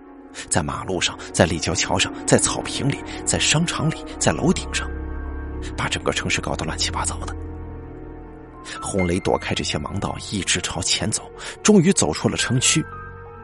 [0.49, 4.91] 在马路上，在立交桥上，在草坪里，在商场里，在楼顶上，
[5.77, 7.37] 把整个城市搞得乱七八糟的。
[8.81, 11.31] 红雷躲开这些盲道，一直朝前走，
[11.63, 12.85] 终于走出了城区，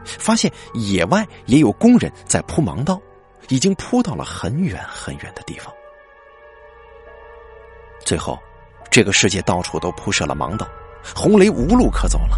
[0.05, 2.99] 发现野外也有工人在铺盲道，
[3.49, 5.73] 已经铺到了很远很远的地方。
[8.05, 8.37] 最后，
[8.89, 10.67] 这个世界到处都铺设了盲道，
[11.15, 12.37] 红雷无路可走了。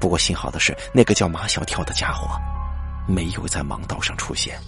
[0.00, 2.28] 不过幸好的是，那个叫马小跳的家伙。
[3.10, 4.60] 没有在盲道上出现。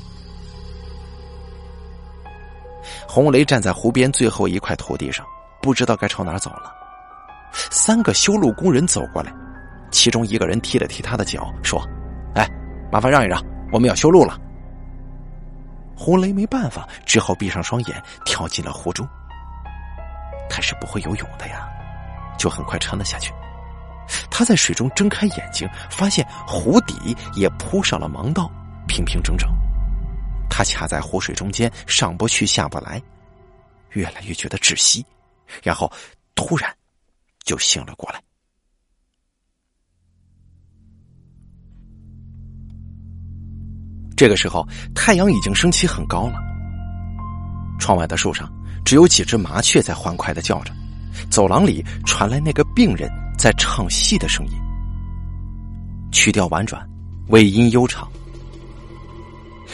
[3.06, 5.26] 红雷站在湖边最后一块土地上，
[5.62, 6.72] 不知道该朝哪走了。
[7.52, 9.32] 三个修路工人走过来，
[9.90, 11.80] 其中一个人踢了踢他的脚，说
[12.34, 12.48] ：“哎，
[12.92, 14.38] 麻烦让一让，我们要修路了。”
[15.96, 19.06] 胡雷没办法，只好闭上双眼，跳进了湖中。
[20.48, 21.68] 他是不会游泳的呀，
[22.38, 23.32] 就很快沉了下去。
[24.30, 28.50] 他在水中睁开眼睛，发现湖底也铺上了盲道，
[28.88, 29.48] 平平整整。
[30.48, 33.00] 他卡在湖水中间，上不去下不来，
[33.90, 35.04] 越来越觉得窒息，
[35.62, 35.90] 然后
[36.34, 36.74] 突然
[37.44, 38.22] 就醒了过来。
[44.16, 46.34] 这个时候，太阳已经升起很高了。
[47.78, 48.52] 窗外的树上
[48.84, 50.72] 只有几只麻雀在欢快的叫着，
[51.30, 53.10] 走廊里传来那个病人。
[53.40, 54.52] 在唱戏的声音，
[56.12, 56.86] 曲调婉转，
[57.28, 58.06] 尾音悠长。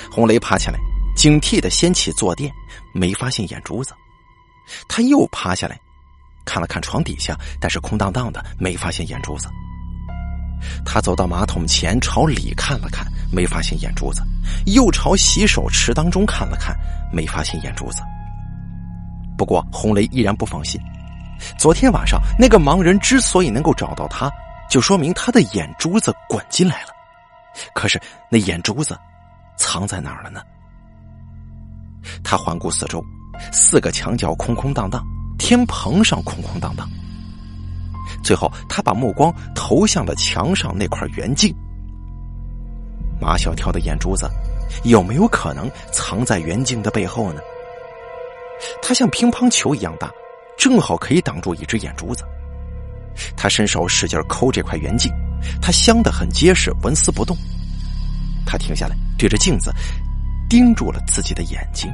[0.08, 0.78] 红雷爬起来，
[1.16, 2.48] 警惕的掀起坐垫，
[2.94, 3.92] 没发现眼珠子。
[4.88, 5.78] 他又趴下来，
[6.44, 9.48] 看了看床底下，但是空荡荡的，没发现眼珠子。
[10.84, 14.22] 他走到马桶前，朝里看了看，没发现眼珠子，
[14.66, 16.76] 又朝洗手池当中看了看，
[17.12, 18.02] 没发现眼珠子。
[19.36, 20.80] 不过红雷依然不放心。
[21.58, 24.30] 昨天晚上那个盲人之所以能够找到他，
[24.70, 26.88] 就说明他的眼珠子滚进来了。
[27.74, 28.00] 可是
[28.30, 28.98] 那眼珠子
[29.58, 30.40] 藏在哪儿了呢？
[32.24, 33.04] 他环顾四周，
[33.52, 35.04] 四个墙角空空荡荡，
[35.38, 36.88] 天棚上空空荡荡。
[38.22, 41.54] 最后，他把目光投向了墙上那块圆镜。
[43.20, 44.28] 马小跳的眼珠子
[44.84, 47.40] 有没有可能藏在圆镜的背后呢？
[48.82, 50.10] 它像乒乓球一样大。
[50.58, 52.24] 正好可以挡住一只眼珠子，
[53.36, 55.12] 他伸手使劲抠这块圆镜，
[55.60, 57.36] 它镶得很结实，纹丝不动。
[58.46, 59.70] 他停下来，对着镜子，
[60.48, 61.92] 盯住了自己的眼睛。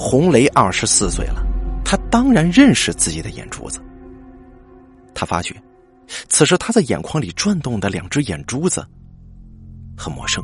[0.00, 1.44] 红雷二十四岁了，
[1.84, 3.82] 他当然认识自己的眼珠子。
[5.12, 5.60] 他发觉，
[6.28, 8.86] 此时他在眼眶里转动的两只眼珠子
[9.96, 10.40] 很陌生，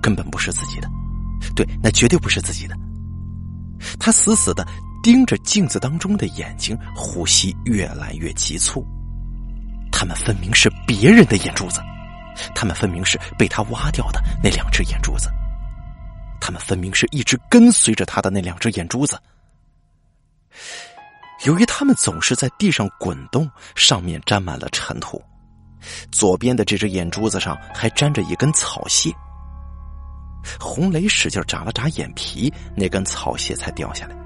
[0.00, 0.88] 根本不是自己的。
[1.54, 2.74] 对，那绝对不是自己的。
[4.00, 4.66] 他死死的
[5.02, 8.82] 盯着镜子当中的眼睛，呼吸越来越急促。
[9.92, 11.82] 他们分明是别人的眼珠子，
[12.54, 15.28] 他们分明是被他挖掉的那两只眼珠子。
[16.40, 19.18] 他们分明是一直跟随着他的那两只眼珠子。
[21.44, 25.22] 由于他们总是在地上滚动，上面沾满了尘土。
[26.10, 29.12] 左边的这只眼珠子上还沾着一根草屑。
[30.58, 34.16] 红雷使劲眨了眨眼皮，那根草屑才掉下来。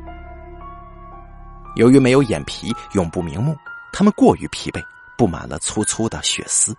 [1.77, 3.57] 由于没有眼皮，永不瞑目，
[3.93, 4.83] 他们过于疲惫，
[5.19, 6.75] 布满了粗粗的血丝，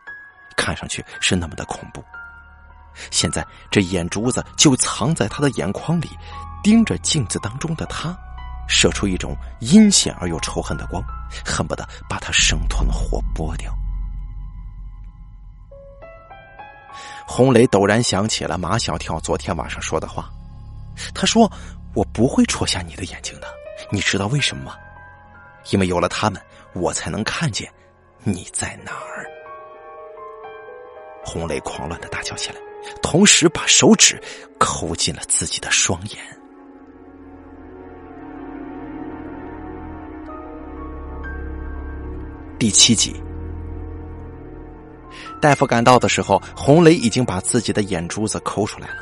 [0.55, 2.03] 看上去是那么的恐怖。
[3.11, 6.09] 现在这眼珠子就藏在他的眼眶里，
[6.63, 8.15] 盯着镜子当中的他，
[8.67, 11.03] 射出一种阴险而又仇恨的光，
[11.45, 13.73] 恨不得把他生吞活剥掉。
[17.25, 20.29] 红雷陡然想起了马小跳昨天晚上说的话，
[21.15, 21.51] 他说
[21.95, 23.47] ：“我不会戳瞎你的眼睛的，
[23.89, 24.75] 你知道为什么吗？
[25.71, 26.39] 因为有了他们，
[26.73, 27.71] 我才能看见
[28.23, 29.25] 你在哪儿。”
[31.25, 32.57] 红雷狂乱的大叫起来。
[33.01, 34.21] 同时把手指
[34.57, 36.17] 抠进了自己的双眼。
[42.59, 43.13] 第七集，
[45.41, 48.97] 大夫赶到的时候，红雷已经把自己的眼珠子抠出来了。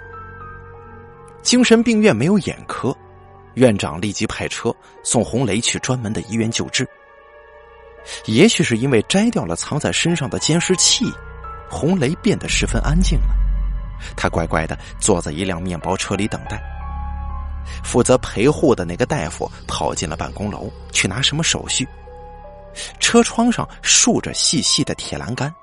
[1.43, 2.95] 精神病院没有眼科，
[3.53, 6.87] 院长立即派车送红雷去专门的医院救治。
[8.25, 11.05] 也许是因为摘掉了藏在身上的监视器，
[11.69, 13.40] 红雷变得十分安静了。
[14.15, 16.61] 他乖乖的坐在一辆面包车里等待。
[17.83, 21.87] 负责陪护的那个大夫跑进了办公楼，去拿什么手续。
[22.99, 25.53] 车窗上竖着细细的铁栏杆，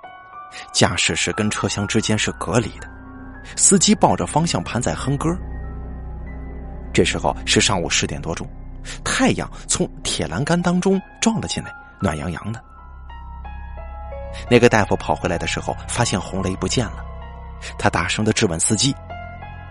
[0.72, 2.88] 驾驶室跟车厢之间是隔离的。
[3.56, 5.36] 司机抱着方向盘在哼歌。
[6.92, 8.46] 这时候是上午十点多钟，
[9.02, 12.62] 太阳从铁栏杆当中照了进来，暖洋洋的。
[14.50, 17.04] 那个大夫跑回来的时候，发现红雷不见了。
[17.78, 18.94] 他大声的质问司机：“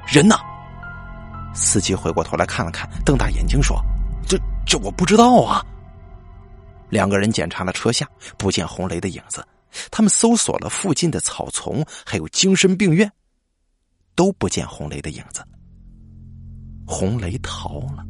[0.07, 0.35] 人呢？”
[1.53, 3.81] 司机回过头来看了看，瞪大眼睛说
[4.27, 5.65] ：“这这我不知道啊。”
[6.89, 9.45] 两个人检查了车下，不见红雷的影子。
[9.91, 13.11] 他们搜索了附近的草丛，还有精神病院，
[14.15, 15.43] 都不见红雷的影子。
[16.85, 18.05] 红雷逃了。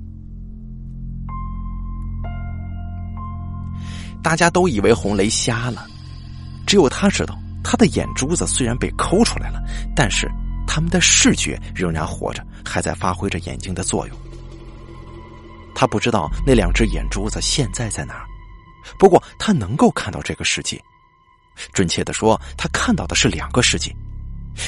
[4.22, 5.86] 大家都以为红雷瞎了，
[6.66, 7.38] 只有他知道。
[7.70, 9.62] 他的眼珠子虽然被抠出来了，
[9.94, 10.32] 但是
[10.66, 14.18] 他们的视觉仍然活着，还在发挥着眼睛的作用。
[15.76, 18.26] 他不知道那两只眼珠子现在在哪儿，
[18.98, 20.82] 不过他能够看到这个世界。
[21.74, 23.94] 准确的说，他看到的是两个世界：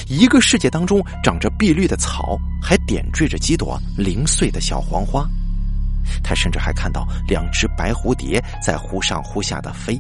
[0.10, 5.26] 一个世界当中长着碧绿的草，还点缀着几朵零碎的小黄花。
[6.22, 9.98] 他甚至还看到两只白蝴蝶在忽上忽下的飞。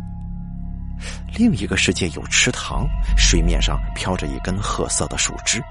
[1.35, 5.61] 另一个世界有池塘，水面上飘着一根褐色的树枝。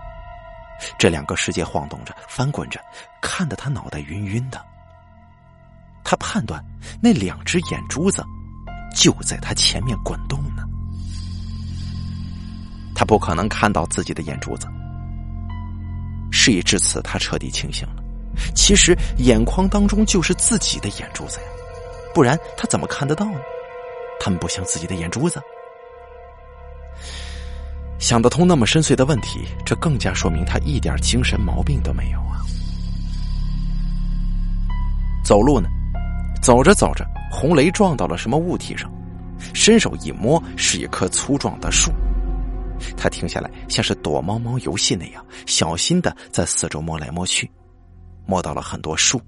[0.98, 2.80] 这两个世界晃动着，翻滚着，
[3.20, 4.64] 看得他脑袋晕晕的。
[6.04, 6.64] 他判断
[7.02, 8.24] 那两只眼珠子
[8.94, 10.62] 就在他前面滚动呢。
[12.94, 14.66] 他不可能看到自己的眼珠子。
[16.30, 18.02] 事已至此，他彻底清醒了。
[18.54, 21.46] 其实眼眶当中就是自己的眼珠子呀，
[22.14, 23.40] 不然他怎么看得到呢？
[24.20, 25.40] 他们不像自己的眼珠子，
[27.98, 32.42] 想得通那么深邃的问题，这更加说明他一点精神毛病都没有啊！
[35.24, 35.68] 走路呢，
[36.42, 38.90] 走着走着，红雷撞到了什么物体上，
[39.54, 41.92] 伸手一摸，是一棵粗壮的树。
[42.96, 47.50] 他停下来，像是躲猫猫游戏那样，小心的在四周摸来摸去，
[48.26, 49.20] 摸到了很多树。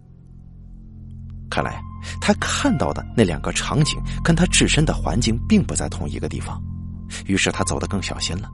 [1.50, 1.82] 看来。
[2.20, 6.62] 他看到的那两个场景跟他置身的环境并不在同一个地方，
[7.26, 8.48] 于是他走得更小心了。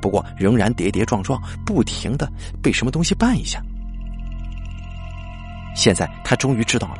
[0.00, 2.30] 不过仍然跌跌撞撞，不停的
[2.62, 3.62] 被什么东西绊一下。
[5.74, 6.98] 现在他终于知道了，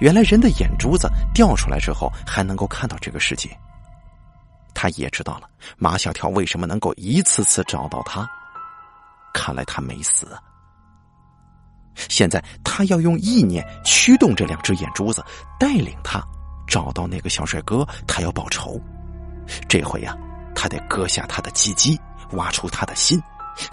[0.00, 3.48] 原来人的眼珠子掉出来之后还能够看到这个世界。
[4.74, 8.28] 他也知道了马小跳为什么能够一次次找到他，
[9.34, 10.26] 看来他没死。
[11.94, 15.24] 现在他要用意念驱动这两只眼珠子，
[15.58, 16.22] 带领他
[16.66, 17.86] 找到那个小帅哥。
[18.06, 18.80] 他要报仇。
[19.68, 20.16] 这回呀，
[20.54, 22.00] 他得割下他的鸡鸡，
[22.32, 23.20] 挖出他的心，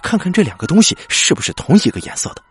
[0.01, 2.41] 看看这两个东西是不是同一个颜色的。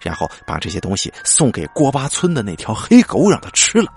[0.00, 3.92] 然后把这些东西送给锅巴村的那条黑狗，让他吃了。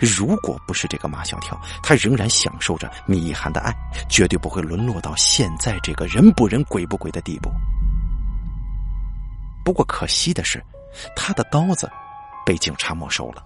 [0.00, 3.74] 如果不是这个马小跳，他仍然享受着米一涵的爱，
[4.08, 7.50] 绝对不会沦落到现在这个人不人鬼不鬼的地步。
[9.64, 10.62] 不过可惜的是，
[11.16, 11.90] 他的刀子
[12.44, 13.42] 被警察没收了。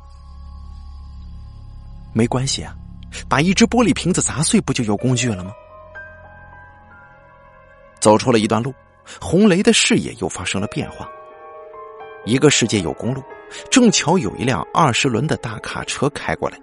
[2.13, 2.75] 没关系啊，
[3.29, 5.53] 把一只玻璃瓶子砸碎，不就有工具了吗？
[8.01, 8.75] 走出了一段路，
[9.21, 11.09] 红雷的视野又发生了变化。
[12.25, 13.23] 一个世界有公路。
[13.71, 16.61] 正巧有一辆二十轮的大卡车开过来，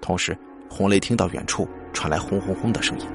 [0.00, 0.38] 同时，
[0.70, 3.06] 红雷听到远处传来轰轰轰的声音，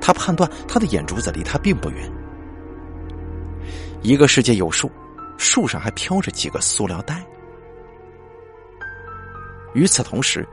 [0.00, 2.10] 他判断他的眼珠子离他并不远。
[4.04, 4.92] 一个世界有树，
[5.38, 7.24] 树上还飘着几个塑料袋。
[9.72, 10.46] 与此同时，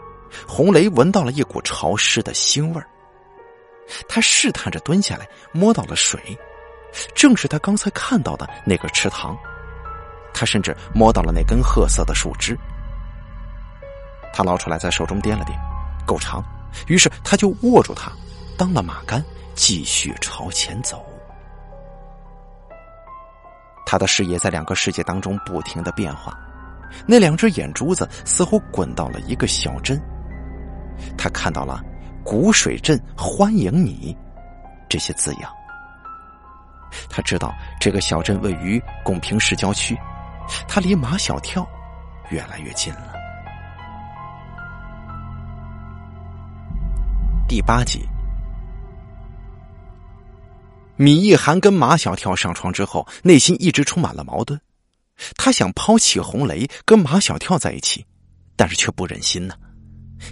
[0.48, 2.88] 红雷闻到了一股潮湿的腥味儿，
[4.08, 6.18] 他试探着蹲下来，摸到了水，
[7.14, 9.38] 正是他刚才看到的那个池塘。
[10.34, 12.58] 他甚至摸到了那根褐色的树枝，
[14.34, 15.52] 他捞出来，在手中掂了掂，
[16.06, 16.42] 够长，
[16.88, 18.14] 于是他就握住它，
[18.58, 19.22] 当了马杆，
[19.56, 21.06] 继续朝前走。
[23.92, 26.34] 他的视野在两个世界当中不停的变化，
[27.06, 30.02] 那两只眼珠子似乎滚到了一个小镇，
[31.18, 31.84] 他看到了
[32.24, 34.18] “古水镇欢迎你”
[34.88, 35.52] 这些字样，
[37.10, 39.94] 他知道这个小镇位于拱平市郊区。
[40.70, 41.68] 他离马小跳
[42.30, 43.14] 越来越近了。
[47.46, 48.08] 第八集，
[51.02, 54.62] 米一涵跟马小跳上床之后，内心一直充满了矛盾。
[55.36, 58.06] 他想抛弃红雷，跟马小跳在一起，
[58.56, 59.56] 但是却不忍心呢，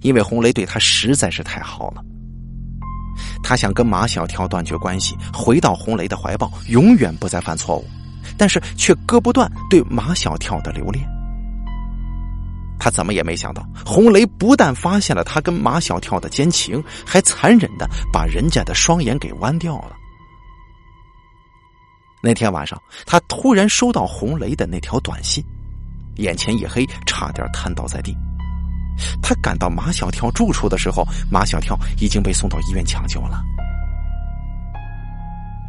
[0.03, 2.03] 因为红雷对他实在是太好了。
[3.41, 7.87] 他想跟马小跳断绝关系，回到红雷的怀抱，永远不再犯错误。
[8.37, 11.03] 但是却割不断对马小跳的留恋。
[12.79, 19.95] 他怎么也没想到，红雷不但发现了他跟马小跳的奸情，还残忍的把人家的双眼给剜掉了。
[22.21, 25.43] 那天晚上，他突然收到红雷的那条短信，
[26.17, 28.15] 眼前一黑，差点瘫倒在地。
[29.21, 33.41] 他赶到马小跳住处的时候，马小跳已经被送到医院抢救了。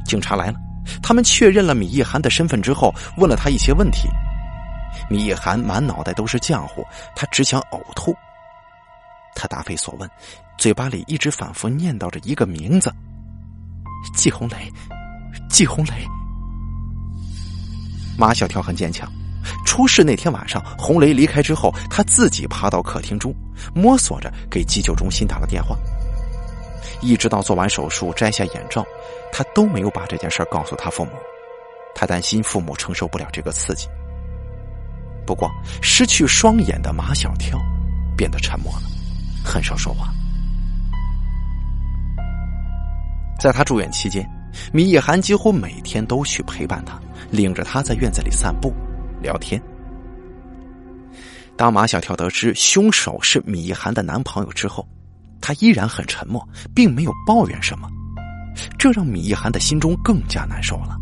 [0.05, 0.59] 警察来了。
[1.03, 4.09] 他们确认了米一涵的身份之后，问了他一些问题。
[5.09, 6.85] 米一涵满脑袋都是浆糊，
[7.15, 8.13] 他只想呕吐。
[9.37, 10.11] 他答非所问，
[10.59, 12.93] 嘴巴里一直反复念叨着一个名字：
[14.17, 14.73] 季红雷，
[15.49, 16.05] 季红雷。
[18.21, 19.11] 马小跳很坚强。
[19.65, 23.35] 出事那天晚上，红雷离开之后，他自己爬到客厅中，
[23.75, 25.75] 摸索着给急救中心打了电话。
[27.01, 28.85] 一直到做完手术摘下眼罩，
[29.33, 31.13] 他都没有把这件事告诉他父母。
[31.95, 33.89] 他担心父母承受不了这个刺激。
[35.27, 35.51] 不过，
[35.81, 37.59] 失去双眼的马小跳
[38.15, 38.83] 变得沉默了，
[39.43, 40.13] 很少说话。
[43.41, 44.29] 在他住院期间，
[44.71, 47.01] 米一涵几乎每天都去陪伴他，
[47.31, 48.73] 领着他在院子里散步、
[49.23, 49.61] 聊天。
[51.57, 54.87] 当马小跳得知凶手是米一涵的男朋友之后，
[55.41, 57.89] 他依然很沉默，并没有抱怨什么，
[58.79, 60.97] 这让米一涵的心中更加难受了。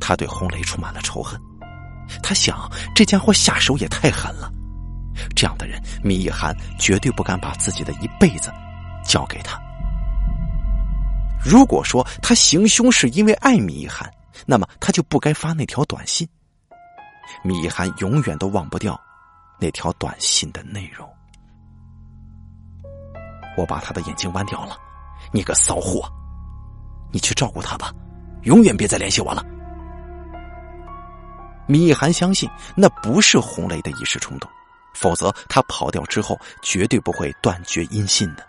[0.00, 1.40] 他对红雷充满了仇恨，
[2.22, 4.52] 他想这家伙下手也太狠了，
[5.34, 8.52] 这样的人米一涵绝对不敢把自己的一辈子
[9.04, 9.60] 交给他。
[11.44, 14.08] 如果说他行凶是因为爱米一涵，
[14.46, 16.26] 那么他就不该发那条短信。
[17.42, 18.98] 米涵永远都忘不掉
[19.60, 21.08] 那条短信的内容。
[23.56, 24.76] 我把他的眼睛剜掉了，
[25.32, 26.08] 你个骚货！
[27.10, 27.92] 你去照顾他吧，
[28.42, 29.44] 永远别再联系我了。
[31.66, 34.48] 米涵相信那不是红雷的一时冲动，
[34.94, 38.46] 否则他跑掉之后绝对不会断绝音信的。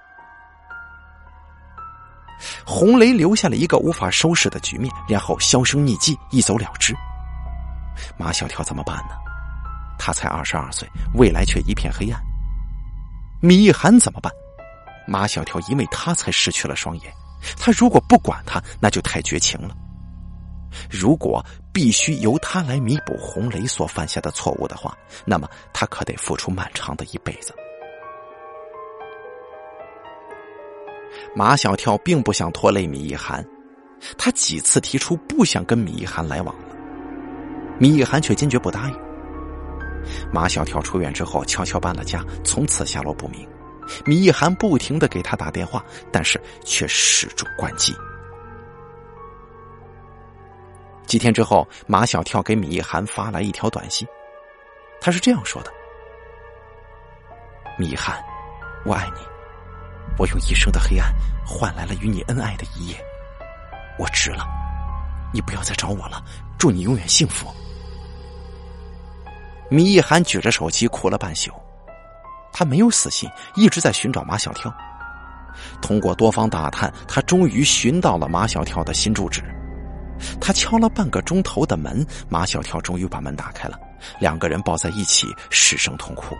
[2.65, 6.95] 红雷留下了一个无法收拾的局面，然后销声匿迹，一走了之。
[8.17, 9.15] 马小跳怎么办呢？
[9.97, 12.21] 他才二十二岁，未来却一片黑暗。
[13.41, 14.31] 米一涵怎么办？
[15.07, 17.11] 马小跳因为他才失去了双眼，
[17.57, 19.75] 他如果不管他，那就太绝情了。
[20.89, 27.53] 如果必须由他来弥补红雷所犯下的错误的话，那么他可得付出漫长的一辈子。
[31.37, 33.45] 马小跳并不想拖累米一涵，
[34.17, 36.75] 他几次提出不想跟米一涵来往了，
[37.77, 38.99] 米一涵却坚决不答应。
[40.33, 43.47] 马小跳出院之后，悄悄搬了家，从此下落不明。
[44.03, 47.93] 米一涵不停的给他打电话，但是却始终关机。
[51.05, 54.07] 几天之后，马小跳给米一涵发来一条短信，
[54.99, 55.71] 他是这样说的
[57.77, 58.19] ：“米一涵，
[58.85, 59.21] 我爱你，
[60.17, 61.13] 我用一生的黑暗
[61.45, 62.97] 换来了与你恩爱的一夜，
[63.99, 64.45] 我值了，
[65.33, 66.23] 你不要再找我了，
[66.57, 67.47] 祝你永远幸福。”
[69.69, 71.51] 米一涵举着手机哭了半宿，
[72.53, 74.73] 他没有死心，一直在寻找马小跳。
[75.81, 79.43] 通过多方打探，他终于寻到了马小跳的新住址。
[80.39, 83.77] 他敲了半个钟头的门，马小跳终于把门打开了，
[84.19, 86.35] 两个人抱在一起失声痛哭。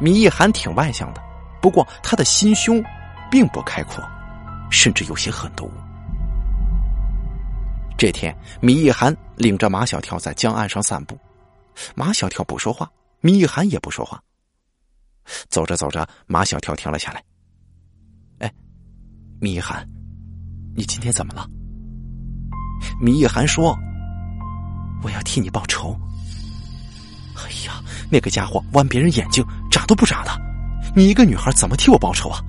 [0.00, 1.22] 米一涵挺外向的，
[1.60, 2.82] 不过他的心胸
[3.30, 4.02] 并不开阔，
[4.70, 5.70] 甚至有些狠毒。
[7.96, 11.18] 这天，米一涵领着马小跳在江岸上散步，
[11.96, 12.88] 马小跳不说话，
[13.20, 14.22] 米一涵也不说话。
[15.48, 17.22] 走着走着，马小跳停了下来。
[18.38, 18.52] 哎，
[19.40, 19.86] 米一涵。
[20.76, 21.44] 你今天怎么了？
[23.00, 23.76] 米一涵说
[25.02, 25.98] ：“我要替你报仇。”
[27.34, 29.44] 哎呀，那个家伙剜别人眼睛，
[29.88, 30.30] 都不眨的。
[30.94, 32.40] 你一个女孩怎么替我报仇啊？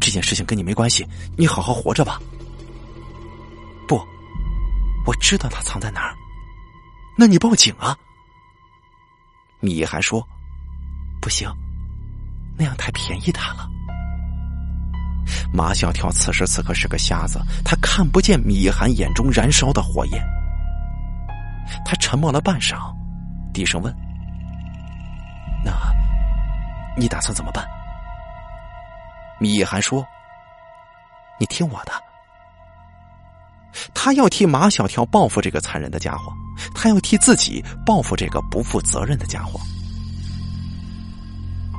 [0.00, 1.06] 这件事情跟你没关系，
[1.36, 2.20] 你好好活着吧。
[3.86, 3.96] 不，
[5.06, 6.14] 我知道他藏在哪儿。
[7.16, 7.96] 那你报警啊！
[9.60, 10.26] 米一涵说
[11.22, 11.48] ：“不行，
[12.58, 13.68] 那样太便宜他了。”
[15.54, 20.22] 马小跳此时此刻是个瞎子，他看不见米一涵眼中燃烧的火焰。
[21.84, 22.92] 他沉默了半晌，
[23.52, 23.94] 低声问
[25.64, 25.72] ：“那，
[26.96, 27.66] 你打算怎么办？”
[29.40, 30.06] 米一涵说
[31.38, 31.92] ：“你听我的。
[33.94, 36.32] 他要替马小跳报复这个残忍的家伙，
[36.74, 39.58] 他要替自己报复这个不负责任的家伙。”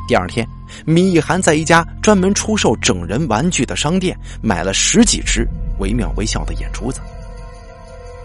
[0.07, 0.47] 第二天。
[0.88, 5.47] 米一涵在一家专门出售整人玩具的商店买了十几只
[5.78, 6.99] 惟妙惟肖的眼珠子。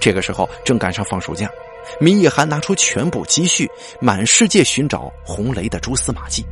[0.01, 1.47] 这个时候正赶上放暑假，
[2.01, 3.71] 米一涵拿出全部积蓄，
[4.01, 6.43] 满世界寻找红雷的蛛丝马迹。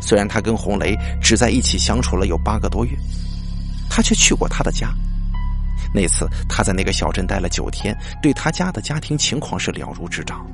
[0.00, 2.96] 虽然他跟红雷只在一起相处了有八个多月，
[3.88, 4.92] 他却去过他的家。
[5.92, 10.46] 那次他在那个小镇待了九天，对他家的家庭情况是了如指掌。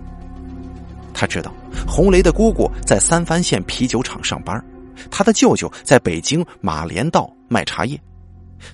[1.12, 1.52] 他知道
[1.86, 4.62] 红雷的姑姑在三藩县啤酒厂上班，
[5.10, 8.00] 他的舅舅在北京马连道卖茶叶，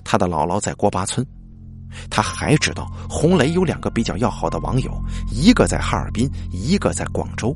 [0.03, 1.25] 他的姥姥在郭巴村。
[2.09, 4.91] 他还知道红雷有两个比较要好的网友，
[5.31, 7.55] 一个在哈尔滨，一个在广州。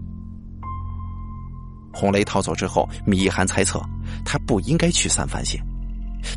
[1.97, 3.81] 红雷逃走之后，米一涵猜测
[4.23, 5.59] 他不应该去三藩县，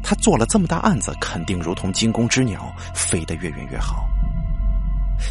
[0.02, 4.08] 他做了这么大案子，肯定如同惊弓之鸟，飞得越远越好。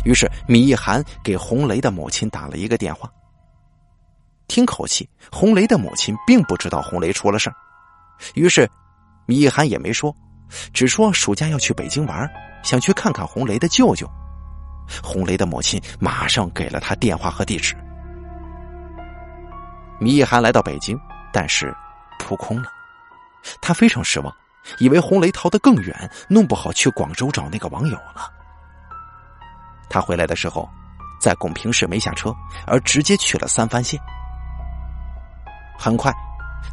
[0.05, 3.11] 于是，米一涵给红雷的母亲打了一个电话。
[4.47, 7.51] 听口气，红雷的母亲并不知道红雷出了事。
[8.35, 8.69] 于是，
[9.25, 10.15] 米一涵也没说，
[10.71, 12.29] 只说暑假要去北京玩，
[12.61, 14.07] 想去看看红雷的舅舅。
[15.01, 17.75] 红雷的母亲马上给了他电话和地址。
[19.99, 20.99] 米一涵来到北京，
[21.31, 21.75] 但是
[22.17, 22.69] 扑空了。
[23.61, 24.33] 他非常失望，
[24.79, 28.31] 以为红雷逃得更远，弄不好去广州找那个网友了。
[29.89, 30.69] 他回来的时候，
[31.19, 32.33] 在拱平市没下车，
[32.67, 33.99] 而直接去了三藩县。
[35.77, 36.13] 很快，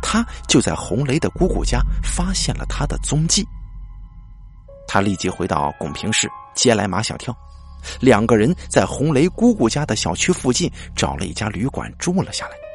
[0.03, 3.47] 他就在红雷的姑姑家发现了他的踪迹。
[4.89, 7.35] 他立即回到拱平市接来马小跳，
[8.01, 12.66] 两个人在红雷姑姑家的小区附近找了一家旅馆住了下来。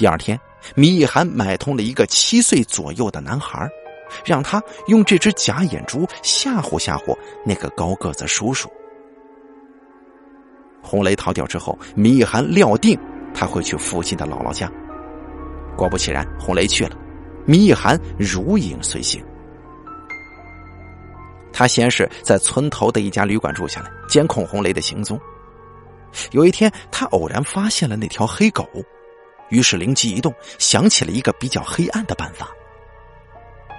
[0.00, 0.40] 第二天，
[0.74, 3.68] 米一涵买通了一个七岁左右的男孩。
[4.24, 8.66] 让他用这只假眼珠吓唬吓唬那个高个子叔叔。
[10.82, 12.98] 红雷逃掉之后，米一涵料定
[13.34, 14.72] 他会去附近的姥姥家。
[15.76, 16.96] 果不其然，红雷去了，
[17.44, 19.22] 米一涵如影随形。
[21.52, 25.20] 他先是在村头的一家旅馆住下来，监控红雷的行踪。
[26.32, 28.66] 有一天，他偶然发现了那条黑狗，
[29.50, 32.48] 于是灵机一动，想起了一个比较黑暗的办法。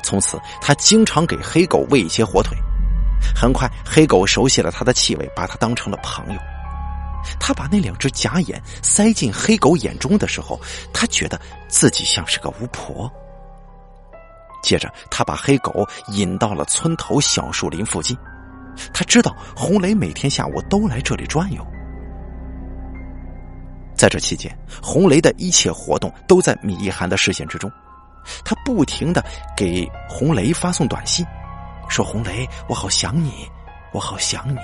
[0.04, 2.56] 从此，他经常给黑狗喂一些火腿。
[3.36, 6.40] 很快，黑狗熟悉了他的气味，把他当成了朋友。
[7.40, 10.60] 他把那两只假眼塞进黑狗眼中的时候，
[10.92, 13.12] 他觉得自己像是个巫婆。
[14.64, 18.18] 接着，他把黑狗引到了村头小树林附近。
[18.92, 21.66] 他知道红雷每天下午都来这里转悠。
[24.02, 27.72] 在这期间，红雷的一切活动都在米一涵的视线之中。
[28.44, 29.24] 他不停的
[29.56, 31.24] 给红雷发送短信，
[31.88, 33.48] 说：“红雷，我好想你，
[33.94, 34.58] 我好想你。”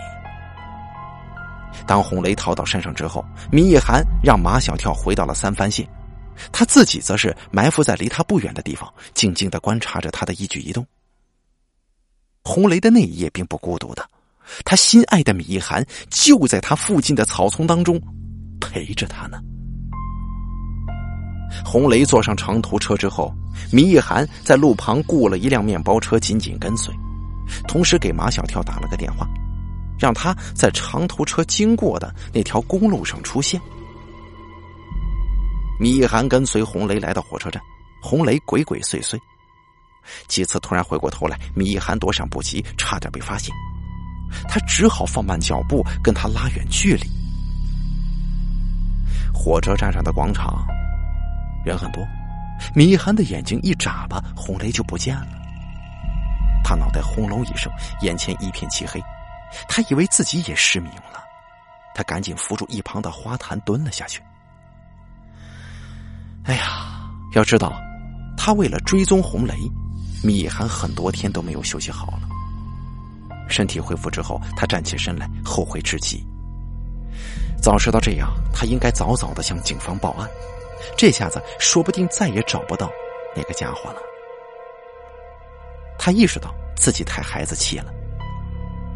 [1.86, 5.88] 当红雷逃到山上之后，米一涵让马小跳回到了三番县，
[6.52, 10.84] 他自己则是埋伏在离他不远的地方，静静的观察着他的一举一动。
[12.44, 14.04] 红雷的那一夜并不孤独的，
[14.66, 18.02] 他心爱的米一涵就在他附近的草丛当中
[18.60, 19.40] 陪着他呢。
[21.66, 23.34] 红雷坐上长途车之后，
[23.72, 26.94] 米一涵在路旁雇了一辆面包车，紧紧跟随，
[27.68, 29.28] 同时给马小跳打了个电话。
[30.00, 33.60] 让他在长途车经过的那条公路上出现。
[35.80, 37.60] 米一涵跟随红雷来到火车站，
[38.00, 39.18] 红雷鬼鬼祟祟，
[40.28, 43.52] 几次突然回过头来，米一涵躲闪不及，差点被发现。
[44.48, 47.10] 他只好放慢脚步，跟他拉远距离。
[49.38, 50.66] 火车站上的广场
[51.64, 52.04] 人很多，
[52.74, 55.28] 米一涵的眼睛一眨巴，红雷就不见了。
[56.64, 57.72] 他脑袋轰隆一声，
[58.02, 59.02] 眼前一片漆黑。
[59.70, 61.24] 他以为自己也失明了，
[61.94, 64.22] 他赶紧扶住一旁的花坛蹲了下去。
[66.44, 67.74] 哎呀，要知道，
[68.36, 69.56] 他为了追踪红雷，
[70.24, 72.22] 米涵很多天都没有休息好了。
[73.48, 76.26] 身体恢复之后，他站起身来，后悔至极。
[77.62, 80.30] 早知道这样，他应该早早的向警方报案，
[80.96, 82.90] 这下子说不定再也找不到
[83.36, 84.02] 那个家伙了。
[86.00, 87.94] 他意识到自己太孩子气了。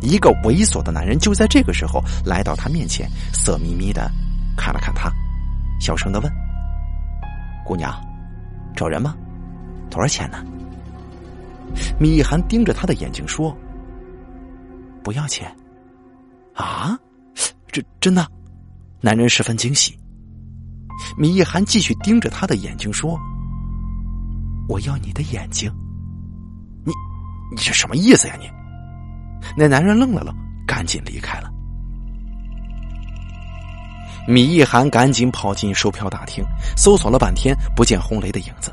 [0.01, 4.09] 一个猥琐的男人就在这个时候来到他面前，色眯眯的
[4.57, 5.11] 看了看他，
[5.79, 6.31] 小声的问
[7.65, 7.93] ：“姑娘，
[8.75, 9.15] 找人吗？
[9.89, 10.43] 多少钱呢？”
[11.99, 13.55] 米涵盯着他的眼睛说
[15.03, 15.55] ：“不要钱。”
[16.55, 16.97] 啊，
[17.67, 18.25] 这真的？
[19.01, 19.97] 男人十分惊喜。
[21.17, 23.19] 米一涵继续盯着他的眼睛说
[24.69, 25.71] ：“我要你的眼睛。
[26.85, 26.93] 你，
[27.49, 28.35] 你这什么意思呀？
[28.39, 28.49] 你？”
[29.57, 30.33] 那男人愣了愣，
[30.67, 31.49] 赶紧离开了。
[34.27, 36.45] 米一涵赶紧跑进售票大厅，
[36.77, 38.71] 搜索了半天，不见红雷的影子。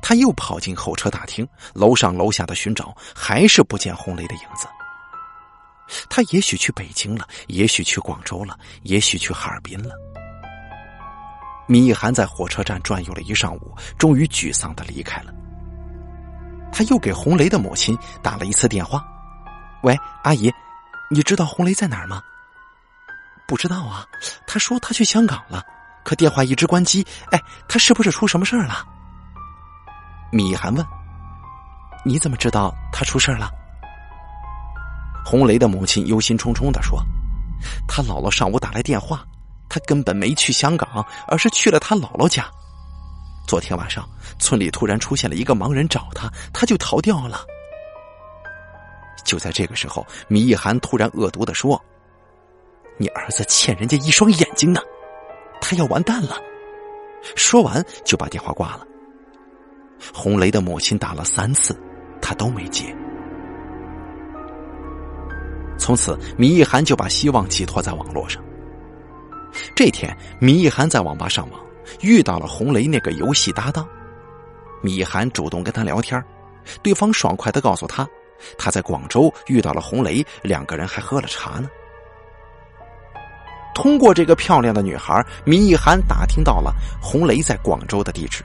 [0.00, 4.66] 他又跑进候车大厅，楼上楼下的寻找，还是不见红雷的影子。
[6.08, 9.94] 他也许去北京了，也许去广州了，也许去哈尔滨了。
[11.66, 15.32] 米一涵在火车站转悠了一上午，终于沮丧的离开了。
[16.72, 19.02] 他又给红雷的母亲打了一次电话。
[19.82, 20.52] 喂，阿姨，
[21.10, 22.22] 你知道红雷在哪儿吗？
[23.46, 24.06] 不知道啊，
[24.46, 25.62] 他说他去香港了，
[26.04, 27.06] 可电话一直关机。
[27.30, 28.84] 哎，他是不是出什么事儿了？
[30.32, 30.84] 米一涵问。
[32.04, 33.50] 你怎么知道他出事儿了？
[35.24, 37.02] 红雷的母亲忧心忡忡的说
[37.88, 39.24] ：“他姥姥上午打来电话，
[39.68, 42.44] 他根本没去香港，而是去了他姥姥家。
[43.46, 44.08] 昨天晚上，
[44.38, 47.40] 村里突然出现了一个盲人找他，他就逃掉了。”
[49.24, 51.82] 就在这个时候，米一涵突然恶毒的说
[52.98, 54.80] ：“你儿子欠人家一双眼睛呢，
[55.60, 56.36] 他要完蛋了。”
[57.34, 58.86] 说完就把电话挂了。
[60.12, 61.74] 红雷的母亲打了三次，
[62.20, 62.94] 他都没接。
[65.78, 68.42] 从此，米一涵就把希望寄托在网络上。
[69.74, 71.60] 这天，米一涵在网吧上网，
[72.00, 73.86] 遇到了红雷那个游戏搭档。
[74.82, 76.22] 米一涵主动跟他聊天，
[76.82, 78.06] 对方爽快的告诉他。
[78.58, 81.68] 他在广州遇到了红雷，两个人还喝了茶呢。
[83.74, 88.44] 通过这个漂亮的女孩，米一涵打听到了红雷在广州的地址，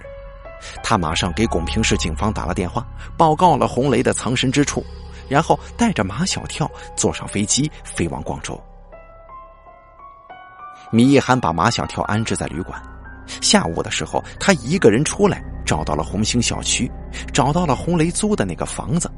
[0.84, 2.86] 他马上给拱平市警方打了电话，
[3.18, 4.86] 报告了红雷的藏身之处，
[5.30, 8.60] 然后带着马小跳坐上飞机飞往广州。
[10.92, 12.82] 米一涵把马小跳安置在旅馆，
[13.42, 16.92] 下午的时候，他一个人出来，找到了红星小区，
[17.32, 19.10] 找到了红雷租的那个房子。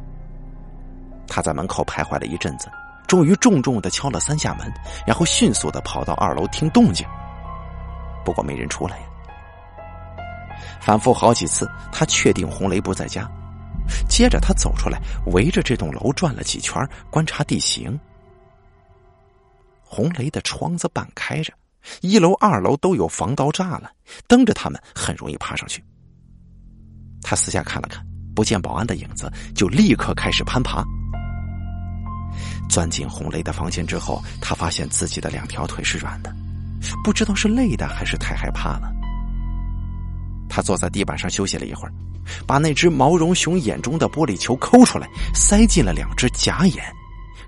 [1.28, 2.70] 他在门口徘徊了一阵子，
[3.08, 4.70] 终于重重的敲了三下门，
[5.08, 7.08] 然后迅速的跑到二楼听动静。
[8.26, 9.04] 不过没人出来呀。
[10.82, 13.30] 反复好几次，他确定红雷不在家。
[14.10, 18.00] 接着他走出来，围着这栋楼转了几圈，观察地形。
[19.84, 21.54] 红雷的窗子半开着，
[22.02, 23.92] 一楼、二楼都有防盗栅栏，
[24.28, 25.84] 蹬着他们很容易爬上去。
[27.22, 30.84] 他四下看了看，不见保安的影子，就立刻开始攀爬。
[32.70, 36.34] 钻进红雷的房间之后，他发现自己的两条腿是软的，
[37.04, 38.90] 不知道是累的还是太害怕了。
[40.54, 41.94] 他坐在地板上休息了一会儿，
[42.46, 46.84] 把那只毛绒熊眼中的玻璃球抠出来，塞进了两只假眼，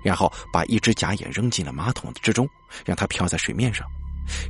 [0.02, 2.48] 然后把一只假眼扔进了马桶之中，
[2.82, 3.86] 让它漂在水面上，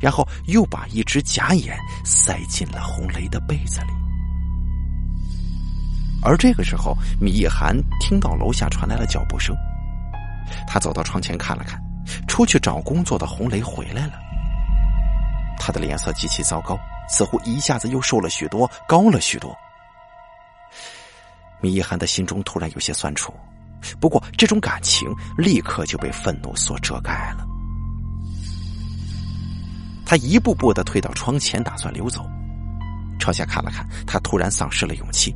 [0.00, 3.88] 然后又把一只假眼塞进了红雷的被子里。
[6.22, 9.55] 而这个时候，米一涵听到楼下传来了脚步声，
[10.68, 11.78] 他走到窗前看了看，
[12.28, 14.12] 出去找工作的红雷回来了。
[15.59, 16.78] 他的脸色极其糟糕，
[17.09, 19.57] 似乎一下子又瘦了许多，高了许多。
[21.61, 23.32] 米一涵的心中突然有些酸楚，
[24.00, 27.46] 不过这种感情立刻就被愤怒所遮盖了。
[30.07, 32.22] 他一步步的退到窗前，打算溜走。
[33.18, 35.34] 朝下看了看，他突然丧失了勇气。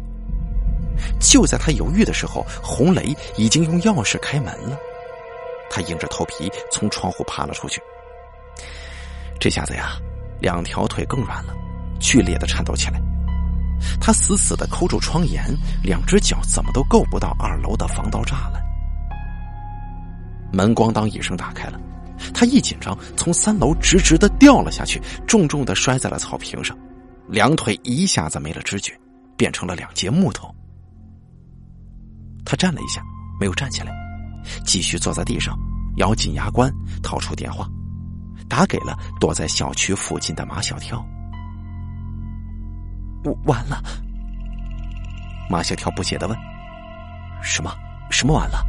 [1.20, 4.76] 就在他犹豫的时候，红雷已经用钥匙开门了。
[5.70, 7.80] 他硬着头皮从窗户爬了出去。
[9.40, 9.96] 这下子呀，
[10.41, 11.55] 两条腿更软了，
[12.01, 13.01] 剧烈的颤抖起来。
[14.01, 15.45] 他死死的抠住窗沿，
[15.82, 18.62] 两只脚怎么都够不到二楼的防盗栅栏。
[20.53, 21.78] 门咣当一声打开了，
[22.34, 26.76] 他一紧张，从三楼直直的掉了下去，重重的摔在了草坪上，
[27.28, 28.99] 两腿一下子没了知觉，
[29.36, 30.53] 变成了两截木头。
[32.45, 33.03] 他站了一下，
[33.39, 33.93] 没有站起来，
[34.64, 35.57] 继续坐在地上，
[35.99, 36.72] 咬紧牙关，
[37.03, 37.68] 掏出电话，
[38.49, 41.05] 打给了躲在小区附近的马小跳。
[43.24, 43.82] 我完了，
[45.51, 46.38] 马小跳不解的问
[47.42, 47.70] ：“什么？
[48.11, 48.64] 什么完了？”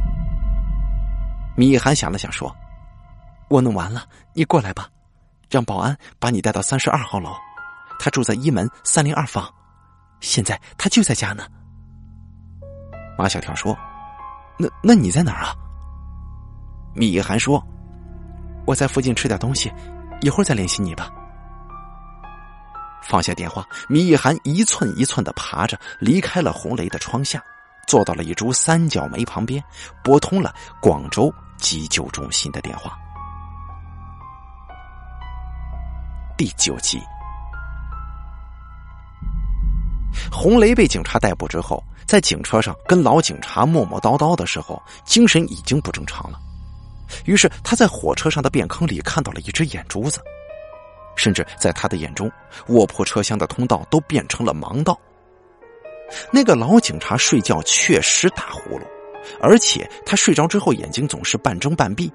[1.56, 2.54] 米一涵想了想说
[3.48, 4.04] ：“我弄完了，
[4.34, 4.88] 你过来吧，
[5.50, 7.34] 让保安把你带到三十二号楼，
[7.98, 9.52] 他住在一门三零二房，
[10.20, 11.44] 现在他就在家呢。”
[13.16, 13.76] 马小跳说
[14.58, 15.54] ：“那那你在哪儿啊？”
[16.94, 17.64] 米一涵说
[18.70, 19.68] ：“我在附近吃点东西，
[20.20, 21.10] 一会儿再联系你吧。”
[23.02, 27.42] 放下电话，米一涵一寸一寸的爬着离开了红雷的窗下，
[27.88, 29.60] 坐到了一株三角梅旁边，
[30.04, 32.96] 拨通了广州急救中心的电话。
[36.38, 37.00] 第九集，
[40.30, 46.38] 红雷被警察逮捕之后，在警车上跟老警察磨磨叨叨的时候，精神已经不正常了。
[47.24, 50.20] 于是他在火车上的便坑里看到了一只眼珠子。
[51.16, 52.30] 甚至在他的眼中，
[52.68, 54.98] 卧铺车厢的通道都变成了盲道。
[56.30, 58.82] 那个老警察睡觉确实打呼噜，
[59.40, 62.10] 而且他睡着之后眼睛总是半睁半闭。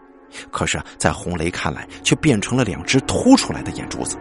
[0.52, 4.18] 可是，在红雷看来，却变成了两只凸出来的眼珠子。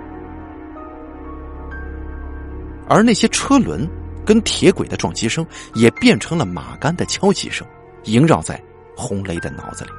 [2.89, 3.89] 而那些车轮
[4.25, 5.45] 跟铁轨的撞击声，
[5.75, 7.67] 也变成了马杆的敲击声，
[8.05, 8.63] 萦绕在
[8.95, 9.91] 红雷的脑子里。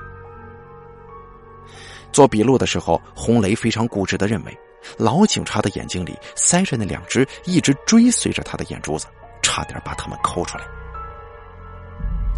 [2.15, 4.57] 做笔录的时候，红雷非常固执的认为。
[4.97, 9.05] 老警察的眼睛里塞着那两只一直追随着他的眼珠子，
[9.41, 10.63] 差点把他们抠出来。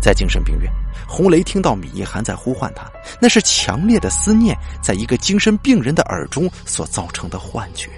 [0.01, 0.71] 在精神病院，
[1.07, 2.89] 红雷听到米一涵在呼唤他，
[3.21, 7.91] 那是强烈的思念，在一个精神病人的耳中所造成的幻觉。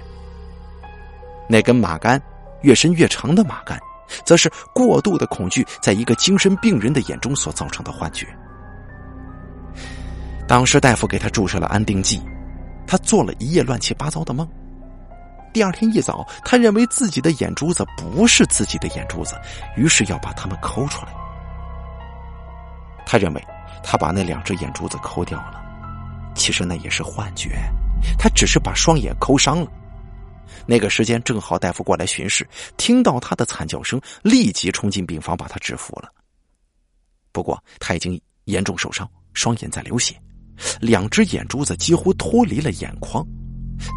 [1.48, 2.20] 那根马杆
[2.60, 3.80] 越伸越长的马杆，
[4.22, 8.26] 则是过度的恐惧，在一个精神病人的眼中所造成的幻觉。
[10.50, 12.20] 当时大夫给他注射了安定剂。
[12.84, 14.44] 他做了一夜乱七八糟的梦。
[15.52, 19.40] 第二天一早，他认为自己的眼珠子不是自己的眼珠子，
[19.76, 21.12] 于是要把它们抠出来。
[23.06, 23.40] 他认为
[23.80, 25.62] 他把那两只眼珠子抠掉了，
[26.34, 27.50] 其实那也是幻觉，
[28.18, 29.70] 他只是把双眼抠伤了。
[30.66, 32.44] 那个时间正好大夫过来巡视，
[32.76, 36.08] 听到他的惨叫声，立即冲进病房把他制服了。
[37.30, 40.20] 不过他已经严重受伤，双眼在流血。
[40.80, 43.26] 两只眼珠子几乎脱离了眼眶，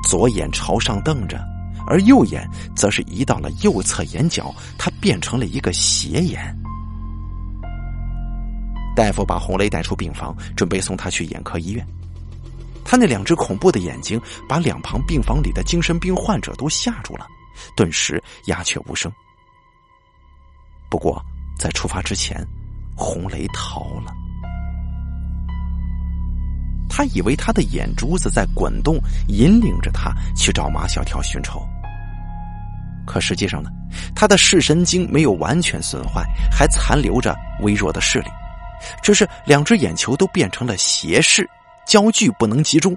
[0.08, 1.44] 左眼朝上瞪着，
[1.88, 6.56] 而右眼则是移到了右侧眼角，它变成了一个斜眼。
[8.96, 11.86] 大夫把红雷带出病房，准备送他去眼科医院。
[12.86, 17.26] 他那两只恐怖的眼睛把两旁病房里的精神病患者都吓住了，
[17.76, 19.12] 顿时鸦雀无声。
[20.92, 21.20] 不过
[21.58, 22.46] 在出发之前，
[22.96, 24.14] 红雷逃了。
[26.96, 31.60] 他以为他的眼珠子在滚动，引领着他去找马小跳寻仇。
[33.04, 33.72] 可实际上呢，
[34.16, 38.28] 他的视神经没有完全损坏，还残留着微弱的视力，
[39.02, 41.50] 只是两只眼球都变成了斜视，
[41.88, 42.96] 焦距不能集中，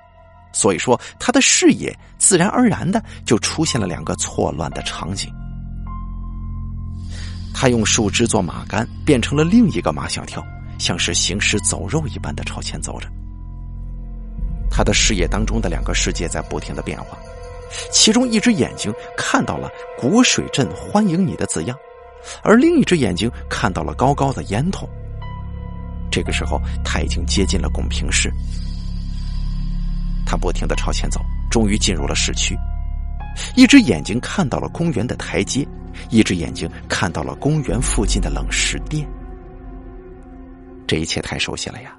[0.53, 5.33] 所以说他的视野自然而然的就出现了两个错乱的场景。
[7.55, 10.45] 他用树枝做马杆，变成了另一个马小跳，
[10.79, 13.09] 像是行尸走肉一般的朝前走着。
[14.71, 17.19] 他的视野当中的两个世界在不停的变化，
[17.91, 21.77] 其中一只眼睛看到了“古水镇欢迎你”的字样，
[22.43, 24.89] 而另一只眼睛看到了高高的烟筒。
[26.11, 28.31] 这个时候，他已经接近了拱平市。
[30.25, 32.57] 他不停的朝前走，终于进入了市区。
[33.55, 35.67] 一只眼睛看到了公园的台阶，
[36.11, 39.07] 一只眼睛看到了公园附近的冷食店。
[40.87, 41.96] 这一切太熟悉了呀！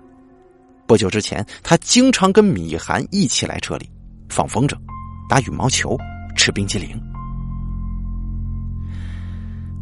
[0.88, 3.90] 不久之前，他经常跟米涵一起来这里
[4.30, 4.74] 放风筝、
[5.28, 5.98] 打羽毛球、
[6.34, 6.98] 吃冰激凌。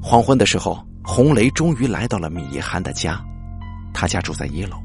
[0.02, 3.24] 黄昏的时候，红雷终于来到了米涵的家，
[3.94, 4.78] 他家住在一楼。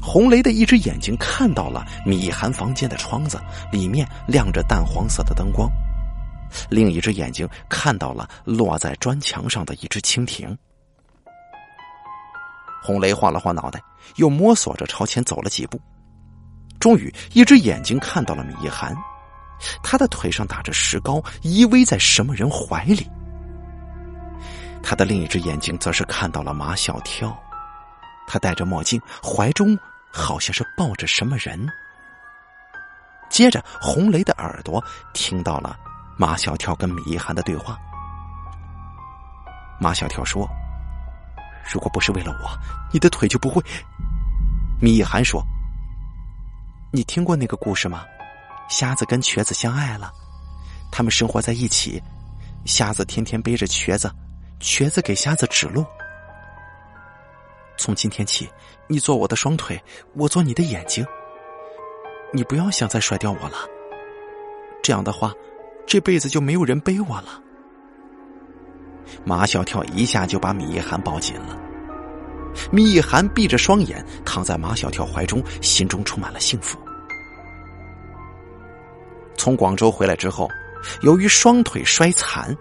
[0.00, 3.40] 红雷的一只眼睛看到了米涵房间的窗子，
[3.72, 5.68] 里面亮着淡黄色的灯光；
[6.70, 10.56] 另一只眼睛看到了落在砖墙上的一只蜻蜓。
[12.86, 13.82] 红雷晃了晃脑袋，
[14.14, 15.80] 又摸索着朝前走了几步，
[16.78, 18.96] 终于一只眼睛看到了米一涵，
[19.82, 23.10] 他的腿上打着石膏，依偎在什么人怀里。
[24.84, 27.36] 他的另一只眼睛则是看到了马小跳，
[28.28, 29.76] 他戴着墨镜，怀中
[30.12, 31.68] 好像是抱着什么人。
[33.28, 34.80] 接着，红雷的耳朵
[35.12, 35.76] 听到了
[36.16, 37.76] 马小跳跟米一涵的对话。
[39.80, 40.48] 马小跳说。
[41.72, 42.50] 如果不是为了我，
[42.92, 43.62] 你的腿就不会。
[44.80, 45.42] 米一涵说
[46.92, 48.04] ：“你听过那个故事吗？
[48.68, 50.12] 瞎子跟瘸子相爱了，
[50.90, 52.02] 他们生活在一起。
[52.64, 54.10] 瞎子天天背着瘸子，
[54.58, 55.84] 瘸子给瞎子指路。
[57.78, 58.50] 从今天起，
[58.88, 59.80] 你做我的双腿，
[60.14, 61.06] 我做你的眼睛。
[62.32, 63.56] 你不要想再甩掉我了。
[64.82, 65.32] 这样的话，
[65.86, 67.40] 这辈子就没有人背我了。”
[69.24, 71.56] 马小跳一下就把米一涵抱紧了。
[72.70, 76.78] 米一涵闭着双眼躺在马小跳怀中，心中充满了幸福。
[79.36, 80.48] 从广州回来之后，
[81.02, 82.56] 由于双腿摔残，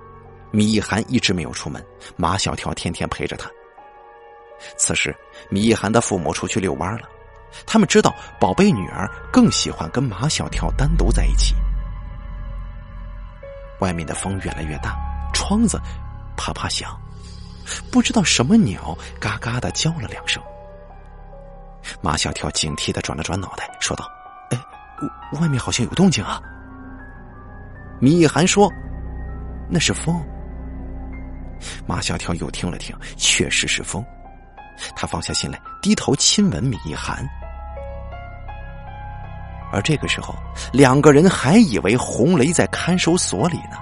[0.51, 1.83] 米一涵一直没有出门。
[2.17, 3.49] 马小跳天天陪着他。
[4.77, 5.15] 此时，
[5.49, 7.07] 米一涵的父母出去遛弯了，
[7.65, 11.55] 他们知道宝贝女儿更喜欢跟马小跳单独在一起。
[13.79, 14.95] 外面的风越来越大，
[15.33, 15.79] 窗子。
[16.35, 16.95] 啪啪响，
[17.91, 20.41] 不知道什么鸟嘎嘎的叫了两声。
[22.01, 24.09] 马小跳警惕的转了转脑袋，说道
[24.51, 24.59] ：“哎，
[25.39, 26.41] 外面好像有动静啊。”
[28.01, 28.71] 米一涵说
[29.69, 30.19] ：“那是风。”
[31.87, 34.03] 马小跳又听了听，确实是风。
[34.95, 37.25] 他放下心来，低头亲吻米一涵。
[39.71, 40.35] 而这个时候，
[40.73, 43.77] 两个人还以为红雷在看守所里呢。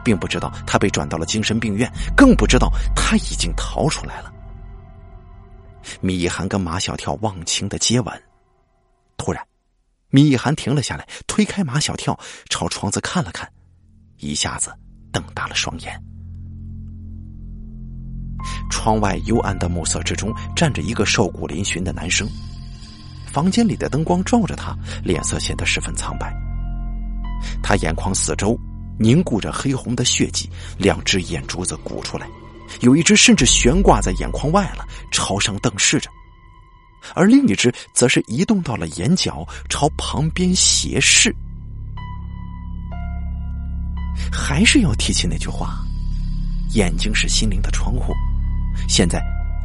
[0.00, 4.32] 并不知道他被转到了精神病院，更不知道他已经逃出来了。
[6.00, 8.22] 米一涵跟马小跳忘情的接吻，
[9.16, 9.42] 突然，
[10.10, 13.50] 米一涵停了下来，推开马小跳，朝窗子看了看，
[14.18, 14.72] 一下子
[15.10, 16.00] 瞪大了双眼。
[18.70, 22.28] 窗外幽暗的暮色之中，站着一个瘦骨嶙峋的男生，
[23.26, 26.34] 房间里的灯光照着他，脸色显得十分苍白。
[27.62, 28.58] 他眼眶四周。
[29.02, 30.46] 凝固着黑红的血迹，
[30.76, 32.28] 两只眼珠子鼓出来，
[32.80, 36.10] 有一只甚至悬挂在眼眶外了，朝上瞪视着；
[37.14, 41.34] 而另一只则是移动到了眼角，朝旁边斜视。
[44.30, 45.78] 还是要提起那句话：
[46.74, 48.12] 眼睛是心灵的窗户。
[48.86, 49.18] 现在，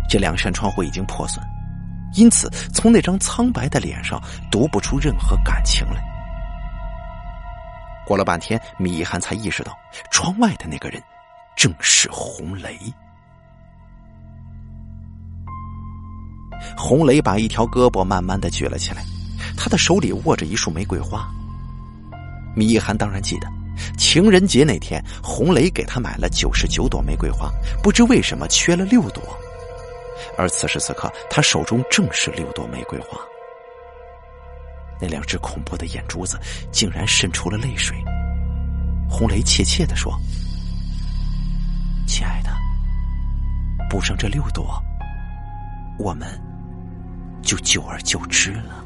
[0.09, 1.45] 这两扇窗户已经破损，
[2.15, 4.17] 因此从那张苍白的脸上
[4.49, 6.14] 读不出任何感情来。
[8.05, 9.75] 过了半天，米涵才意识到，
[10.11, 11.01] 窗外的那个人
[11.55, 12.79] 正是红雷。
[16.77, 19.03] 红雷把一条胳膊慢慢的举了起来，
[19.57, 21.27] 他的手里握着一束玫瑰花。
[22.55, 23.47] 米涵当然记得，
[23.97, 27.51] 情人节那天，红雷给他买了九十九朵玫瑰花，
[27.83, 29.21] 不知为什么缺了六朵，
[30.37, 33.19] 而此时此刻，他手中正是六朵玫瑰花。
[34.99, 36.39] 那两只恐怖的眼珠子
[36.71, 37.95] 竟然渗出了泪水。
[39.09, 40.17] 红雷怯怯的说
[42.07, 42.49] ：“亲爱的，
[43.89, 44.81] 补上这六朵，
[45.99, 46.27] 我们
[47.41, 48.83] 就久而久之了。”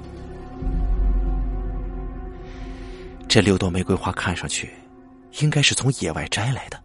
[3.27, 4.73] 这六朵玫瑰花看上去
[5.41, 6.81] 应该是从野外摘来的，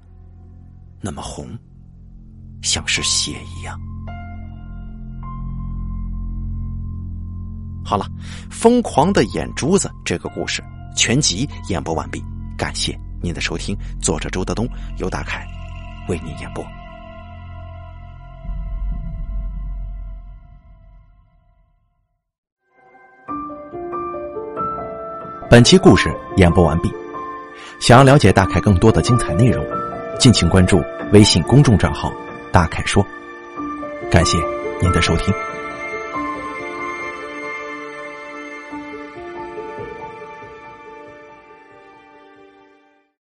[1.01, 1.59] 那么红，
[2.62, 3.81] 像是血一样。
[7.85, 8.07] 好了，
[8.51, 10.62] 疯狂的眼珠子这个故事
[10.97, 12.24] 全集演播完毕，
[12.57, 13.76] 感谢您的收听。
[14.01, 14.66] 作者周德东，
[14.97, 15.47] 由大凯
[16.09, 16.64] 为您演播。
[25.51, 26.91] 本期故事演播完毕，
[27.80, 29.64] 想要了解大凯更多的精彩内容，
[30.18, 30.82] 敬请关注
[31.12, 32.12] 微信公众账号
[32.51, 33.07] “大凯说”。
[34.11, 34.37] 感谢
[34.82, 35.32] 您的收听。